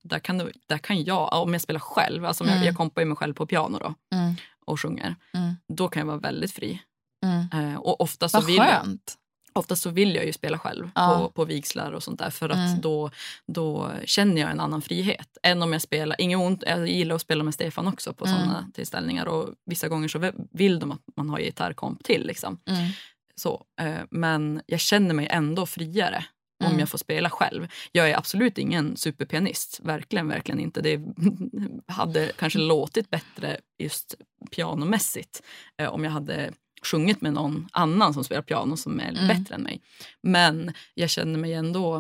[0.04, 2.68] Där kan, du, där kan jag, om jag spelar själv, alltså om jag, Mm.
[2.68, 6.08] jag kompar ju mig själv på piano då, Mm, och sjunger, mm, då kan jag
[6.08, 6.82] vara väldigt fri.
[7.26, 7.72] mm.
[7.74, 9.16] Eh, och ofta så, Vad vill skönt.
[9.56, 11.18] Ofta så vill jag ju spela själv Ja.
[11.18, 12.82] på, på vigslar och sånt där för att Mm.
[12.82, 13.10] då,
[13.48, 15.38] då känner jag en annan frihet.
[15.44, 18.38] Än om jag spelar, inget ont, jag gillar att spela med Stefan också på Mm.
[18.40, 22.28] sådana tillställningar och vissa gånger så vill de att man har gitarrkomp till.
[22.28, 22.60] Liksom.
[22.70, 22.90] Mm,
[23.36, 26.26] Så, eh, men jag känner mig ändå friare
[26.64, 26.80] om Mm.
[26.80, 27.68] jag får spela själv.
[27.92, 30.82] Jag är absolut ingen superpianist, verkligen, verkligen inte.
[30.82, 31.02] Det
[31.88, 34.16] hade kanske låtit bättre just
[34.52, 35.42] pianomässigt
[35.82, 36.54] eh, om jag hade
[36.84, 39.28] sjungit med någon annan som spelar piano som är Mm.
[39.28, 39.82] bättre än mig.
[40.22, 41.98] Men jag känner mig ändå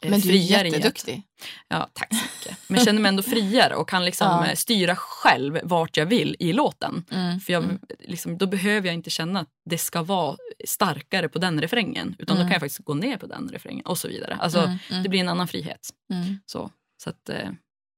[0.00, 1.22] eh, Men du är jätteduktig.
[1.68, 2.58] Ja, tack så mycket.
[2.68, 4.46] Men jag känner mig ändå friare och kan liksom Ja.
[4.46, 7.04] eh, styra själv vart jag vill i låten.
[7.10, 10.36] Mm, För jag, mm, liksom, då behöver jag inte känna att det ska vara
[10.66, 12.16] starkare på den refrängen.
[12.18, 12.48] Utan då Mm.
[12.50, 14.36] kan jag faktiskt gå ner på den refrängen och så vidare.
[14.40, 15.90] Alltså, mm, mm, Det blir en annan frihet.
[16.12, 16.38] mm.
[16.46, 16.70] Så,
[17.02, 17.50] så att, eh,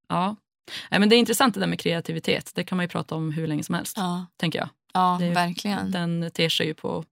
[0.08, 0.36] ja.
[0.90, 2.52] Nej, men det är intressant det där med kreativitet.
[2.54, 3.96] Det kan man ju prata om hur länge som helst.
[3.96, 4.68] Ja, tänker jag.
[4.92, 5.90] Ja Det verkligen.
[5.90, 7.04] Den ter sig ju på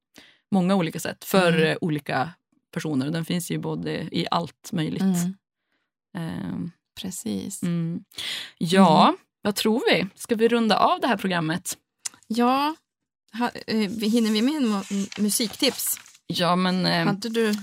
[0.51, 1.79] många olika sätt för Mm.
[1.81, 2.31] olika
[2.74, 3.11] personer.
[3.11, 5.03] Den finns ju både i allt möjligt.
[5.03, 5.35] Mm,
[6.18, 6.70] Ehm,
[7.01, 7.62] precis.
[7.62, 8.05] mm.
[8.59, 10.07] Ja, vad tror vi?
[10.14, 11.76] Ska vi runda av det här programmet?
[12.26, 12.74] Ja,
[13.39, 15.97] ha, eh, hinner vi med en mu- musiktips?
[16.26, 16.87] Ja, men...
[16.87, 17.55] Eh, Hade du,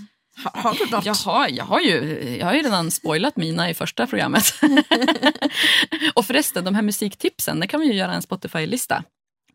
[0.43, 1.05] ha, har du något?
[1.05, 4.43] Jag har, jag, har ju, jag har ju redan spoilat mina i första programmet.
[6.15, 9.03] och förresten, de här musiktipsen, det kan vi ju göra en Spotify-lista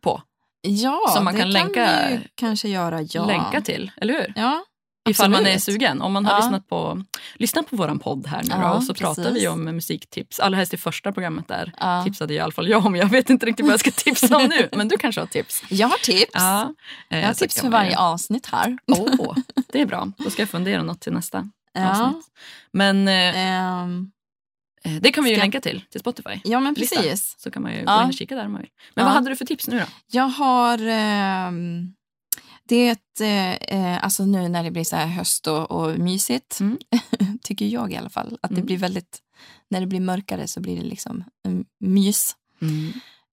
[0.01, 0.21] på.
[0.61, 3.01] Ja, Som man det kan länka- vi kanske göra.
[3.01, 3.25] Ja.
[3.25, 4.33] Länka till, eller hur?
[4.35, 4.63] Ja,
[5.09, 6.01] Ifall man är sugen.
[6.01, 6.37] Om man har Ja.
[6.39, 7.03] lyssnat på,
[7.35, 9.43] lyssnat på våran podd här nu då, Ja, och så pratar precis.
[9.43, 10.39] vi om musiktips.
[10.39, 12.03] Allra helst i första programmet där Ja.
[12.03, 12.95] tipsade i alla fall jag om.
[12.95, 15.63] Jag vet inte riktigt vad jag ska tipsa om nu, men du kanske har tips.
[15.69, 16.31] Jag har tips.
[16.33, 16.73] Ja,
[17.09, 18.77] eh, Jag har tips kan för varje avsnitt här.
[18.87, 19.35] Åh,
[19.71, 20.07] det är bra.
[20.17, 21.49] Då ska jag fundera något till nästa
[21.79, 22.25] avsnitt.
[22.73, 23.47] Men eh,
[23.81, 23.87] eh,
[25.01, 26.39] det kan vi ju Ska- länka till, till Spotify.
[26.43, 26.95] ja, men Lista.
[26.95, 27.35] precis.
[27.37, 27.95] Så kan man ju Ja.
[27.97, 28.69] gå in och kika där om man vill.
[28.95, 29.05] Men Ja.
[29.05, 29.85] vad hade du för tips nu då?
[30.11, 30.77] Jag har...
[30.87, 31.93] ehm,
[32.63, 36.77] det eh, eh, alltså nu när det blir så här höst och, och mysigt, Mm.
[37.43, 38.65] tycker jag i alla fall, att det Mm.
[38.65, 39.19] blir väldigt...
[39.69, 42.35] När det blir mörkare så blir det liksom en mys.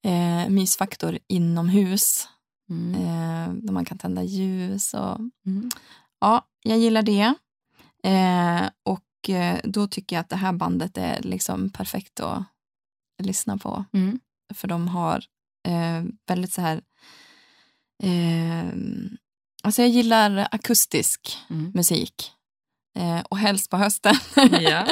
[0.05, 2.28] Eh, mysfaktor inomhus.
[2.70, 2.94] Mm.
[2.94, 5.70] Eh, där man kan tända ljus och Mm.
[6.20, 7.34] Ja, jag gillar det.
[8.05, 8.62] Eh,
[9.18, 12.42] och eh, då tycker jag att det här bandet är liksom perfekt att
[13.22, 13.84] lyssna på.
[13.92, 14.20] Mm.
[14.54, 15.24] För de har
[15.68, 16.80] eh, väldigt så här...
[18.02, 18.64] Eh,
[19.62, 21.72] alltså jag gillar akustisk Mm.
[21.74, 22.32] musik.
[22.98, 24.14] Eh, och helst på hösten.
[24.60, 24.86] Ja.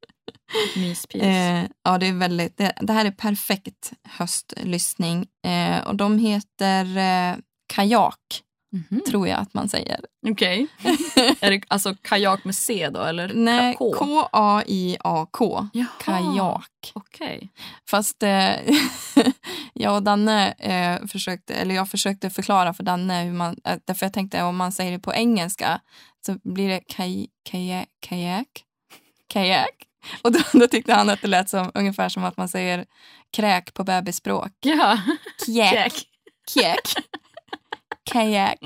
[0.76, 1.22] Myspys.
[1.22, 5.26] eh, ja, det, är väldigt, det, det här är perfekt höstlyssning.
[5.46, 6.86] Eh, och de heter
[7.66, 8.42] Kajak,
[8.90, 9.02] Mhm.
[9.08, 10.00] tror jag att man säger.
[10.30, 10.66] Okej.
[11.40, 13.92] är det alltså kajak med C då eller Nej, K?
[13.98, 15.68] K-A-I-A-K.
[16.04, 16.92] Kajak.
[16.94, 17.48] Okej.
[17.90, 18.54] Fast eh,
[19.72, 24.06] jag och Danne eh, försökte, eller jag försökte förklara för Danne hur man, eh, därför
[24.06, 25.80] jag tänkte om man säger det på engelska
[26.26, 28.64] så blir det kaj, kajak, kajak,
[29.28, 29.86] kajak.
[30.22, 32.84] Och då, då tyckte han att det lät som, ungefär som att man säger
[33.32, 34.52] kräk på bebisspråk.
[34.60, 34.98] Ja.
[35.46, 35.92] Kjäk,
[36.54, 36.94] kjäk,
[38.12, 38.58] kajak.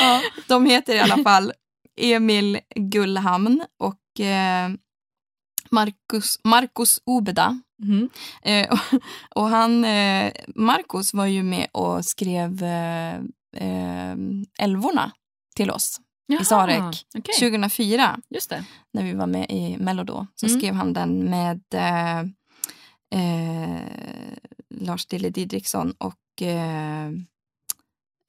[0.00, 1.52] Ja, de heter i alla fall
[2.00, 4.70] Emil Gullhamn och eh,
[5.70, 7.60] Marcus, Marcus Obeda.
[7.82, 8.08] Mhm.
[8.42, 9.00] Eh, och,
[9.34, 13.14] och han, eh, Marcus var ju med och skrev eh,
[13.56, 14.16] eh,
[14.60, 15.12] Älvorna
[15.56, 17.06] till oss Jaha, Sarek.
[17.18, 17.34] okej.
[17.50, 18.64] 2004 Just det.
[18.92, 20.26] när vi var med i Mello då.
[20.34, 20.60] Så Mm.
[20.60, 22.20] skrev han den med eh,
[23.20, 23.80] eh,
[24.74, 26.42] Lars Dille Didriksson och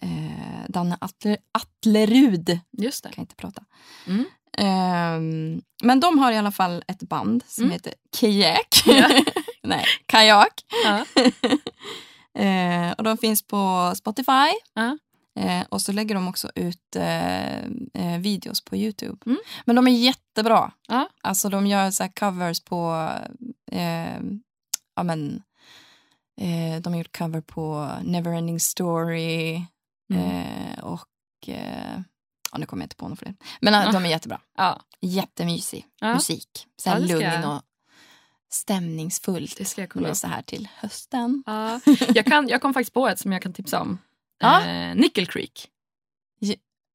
[0.01, 2.59] eh, Danne Atle, Atlerud.
[2.77, 3.07] Just det.
[3.07, 3.63] Jag kan inte prata.
[4.07, 4.25] Mm.
[4.57, 7.73] Ehm, men de har i alla fall ett band som Mm.
[7.73, 8.83] heter Kajak.
[8.85, 9.23] Ja.
[9.63, 10.53] Nej, Kajak.
[10.85, 11.05] Ja.
[12.33, 14.51] Eh, och de finns på Spotify.
[14.73, 14.97] Ja.
[15.39, 19.17] Eh, och så lägger de också ut eh, videos på Youtube.
[19.25, 19.37] Mm.
[19.65, 20.71] Men de är jättebra.
[20.87, 21.09] Ja.
[21.23, 23.09] Alltså de gör så covers på...
[24.95, 25.43] Ja, men,
[26.81, 29.61] de har gjort cover på Neverending Story.
[30.11, 30.71] Mm.
[30.71, 31.07] Eh, och...
[31.47, 31.99] Eh,
[32.51, 33.35] ja, nu kommer jag inte på något fler.
[33.61, 33.91] Men Ja.
[33.91, 34.41] de är jättebra.
[34.57, 36.13] ja, Jättemysig Ja.
[36.13, 36.67] musik.
[36.77, 37.61] Så här lugn och
[38.49, 39.57] stämningsfullt.
[39.57, 41.43] det ska jag kolla så här till hösten.
[41.45, 41.79] Ja.
[42.15, 43.97] Jag, kan, jag kom faktiskt på ett som jag kan tipsa om.
[44.39, 44.65] Ja.
[44.65, 45.67] Eh, Nickel Creek.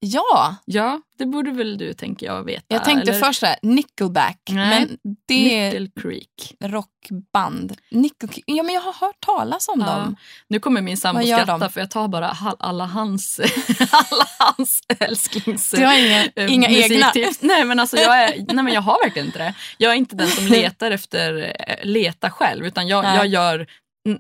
[0.01, 2.65] Ja, Ja, det borde väl du, tänker jag, veta.
[2.69, 3.21] jag tänkte eller?
[3.21, 4.41] först så här, Nickelback.
[4.51, 6.55] Nej, Men det Nickel Creek.
[6.65, 7.77] rockband.
[7.91, 9.87] Nickel, ja, men jag har hört talas om Ja.
[9.87, 10.17] dem.
[10.49, 11.71] Nu kommer min sambo skratta de?
[11.71, 13.41] för jag tar bara alla hans,
[13.91, 15.71] alla hans älsklings...
[15.71, 17.13] Du har inga, eh, inga egna?
[17.41, 19.55] Nej men, alltså, jag är, nej men jag har verkligen inte det.
[19.79, 23.17] Jag är inte den som letar efter, eh, leta själv utan jag, Nej.
[23.17, 23.67] jag gör,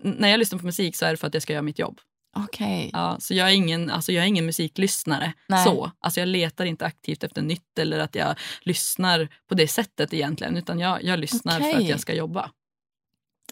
[0.02, 1.98] när jag lyssnar på musik så är det för att jag ska göra mitt jobb.
[2.44, 2.90] Okej.
[2.92, 5.32] Ja, så jag är ingen, alltså jag är ingen musiklyssnare.
[5.48, 5.64] Nej.
[5.64, 5.90] Så.
[6.00, 10.56] Alltså jag letar inte aktivt efter nytt eller att jag lyssnar på det sättet egentligen
[10.56, 11.82] utan jag, jag lyssnar för Okej.
[11.82, 12.50] att jag ska jobba.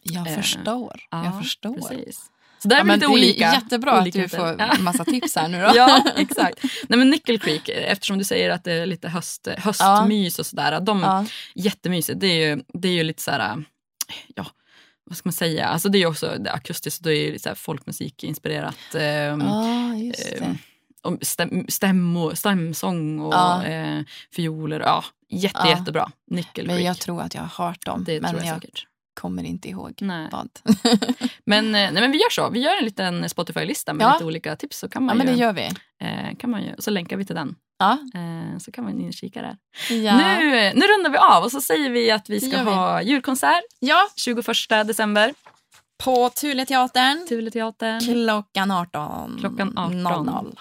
[0.03, 1.01] Jag Eh, förstår.
[1.11, 1.74] Ja, jag förstår.
[1.89, 2.30] Precis.
[2.62, 3.53] Så där är Ja, lite det är olika.
[3.55, 4.74] jättebra olika att du får Ja.
[4.80, 5.70] massa tips här nu då.
[5.76, 6.62] Ja, exakt.
[6.89, 10.80] Nej, men Nickel Creek, eftersom du säger att det är lite höst, höstmys och sådär.
[10.80, 11.24] De, Ja.
[11.55, 12.20] Jättemysigt.
[12.20, 13.64] Det är ju, det är ju lite så här,
[14.35, 14.47] ja,
[15.05, 15.66] vad ska man säga?
[15.66, 18.76] Alltså det är ju också det akustiskt, det är ju så här folkmusikinspirerat.
[18.76, 20.44] just det.
[20.44, 20.59] ehm,
[21.02, 23.64] om stäm, stämmo, stämsång och Ja.
[23.64, 24.00] eh,
[24.32, 24.80] fioler.
[24.80, 25.68] Ja, jätte, Ja.
[25.78, 26.11] jättebra.
[26.30, 28.05] Nickel Men jag tror att jag har hört dem.
[28.05, 28.86] det men tror jag, jag säkert.
[29.15, 30.29] Kommer inte ihåg Nej.
[30.33, 30.49] vad.
[31.47, 32.51] Men, eh, nej, men vi gör så.
[32.51, 34.12] Vi gör en liten Spotify-lista med Ja.
[34.12, 34.79] lite olika tips.
[34.79, 35.65] Så, kan Ja, man men det gör vi.
[36.01, 37.57] eh, kan man ju, så länkar vi till den.
[37.79, 37.93] Ja.
[38.15, 39.57] Eh, så kan man in och kika där.
[39.95, 40.17] Ja.
[40.17, 42.71] Nu, nu rundar vi av och så säger vi att vi ska vi.
[42.71, 44.47] ha julkonsert ja, 21
[44.87, 45.35] december.
[46.05, 48.01] på Tuleteatern Tuleteatern.
[48.01, 49.37] klockan 18.
[49.41, 50.03] Klockan 18.
[50.27, 50.59] 00.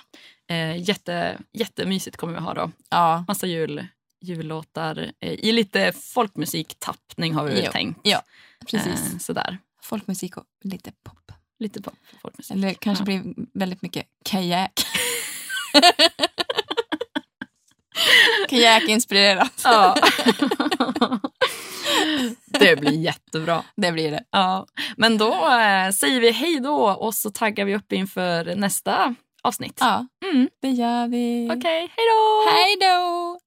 [0.50, 2.72] Eh, jätte, jättemysigt kommer vi ha då.
[2.90, 3.86] Ja, Massa jul,
[4.24, 7.72] jullåtar eh, i lite folkmusiktappning har vi väl Jo.
[7.72, 8.00] tänkt.
[8.04, 8.22] ja
[8.72, 9.14] precis.
[9.14, 9.58] Eh, sådär.
[9.82, 11.32] Folkmusik och lite pop.
[11.60, 12.56] Lite pop folkmusik.
[12.56, 13.06] Eller kanske Ja.
[13.06, 14.72] blir väldigt mycket kajak.
[18.50, 19.62] Kajak-inspirerat.
[19.64, 19.96] Ja.
[22.60, 23.64] Det blir jättebra.
[23.76, 24.24] Det blir det.
[24.32, 24.68] Ja.
[24.98, 29.78] Men då eh, säger vi hej då och så taggar vi upp inför nästa avsnitt.
[29.80, 30.50] Ja, Mm.
[30.62, 31.50] det gör vi.
[31.52, 32.50] Okej, hej då!
[32.52, 33.40] Hej då!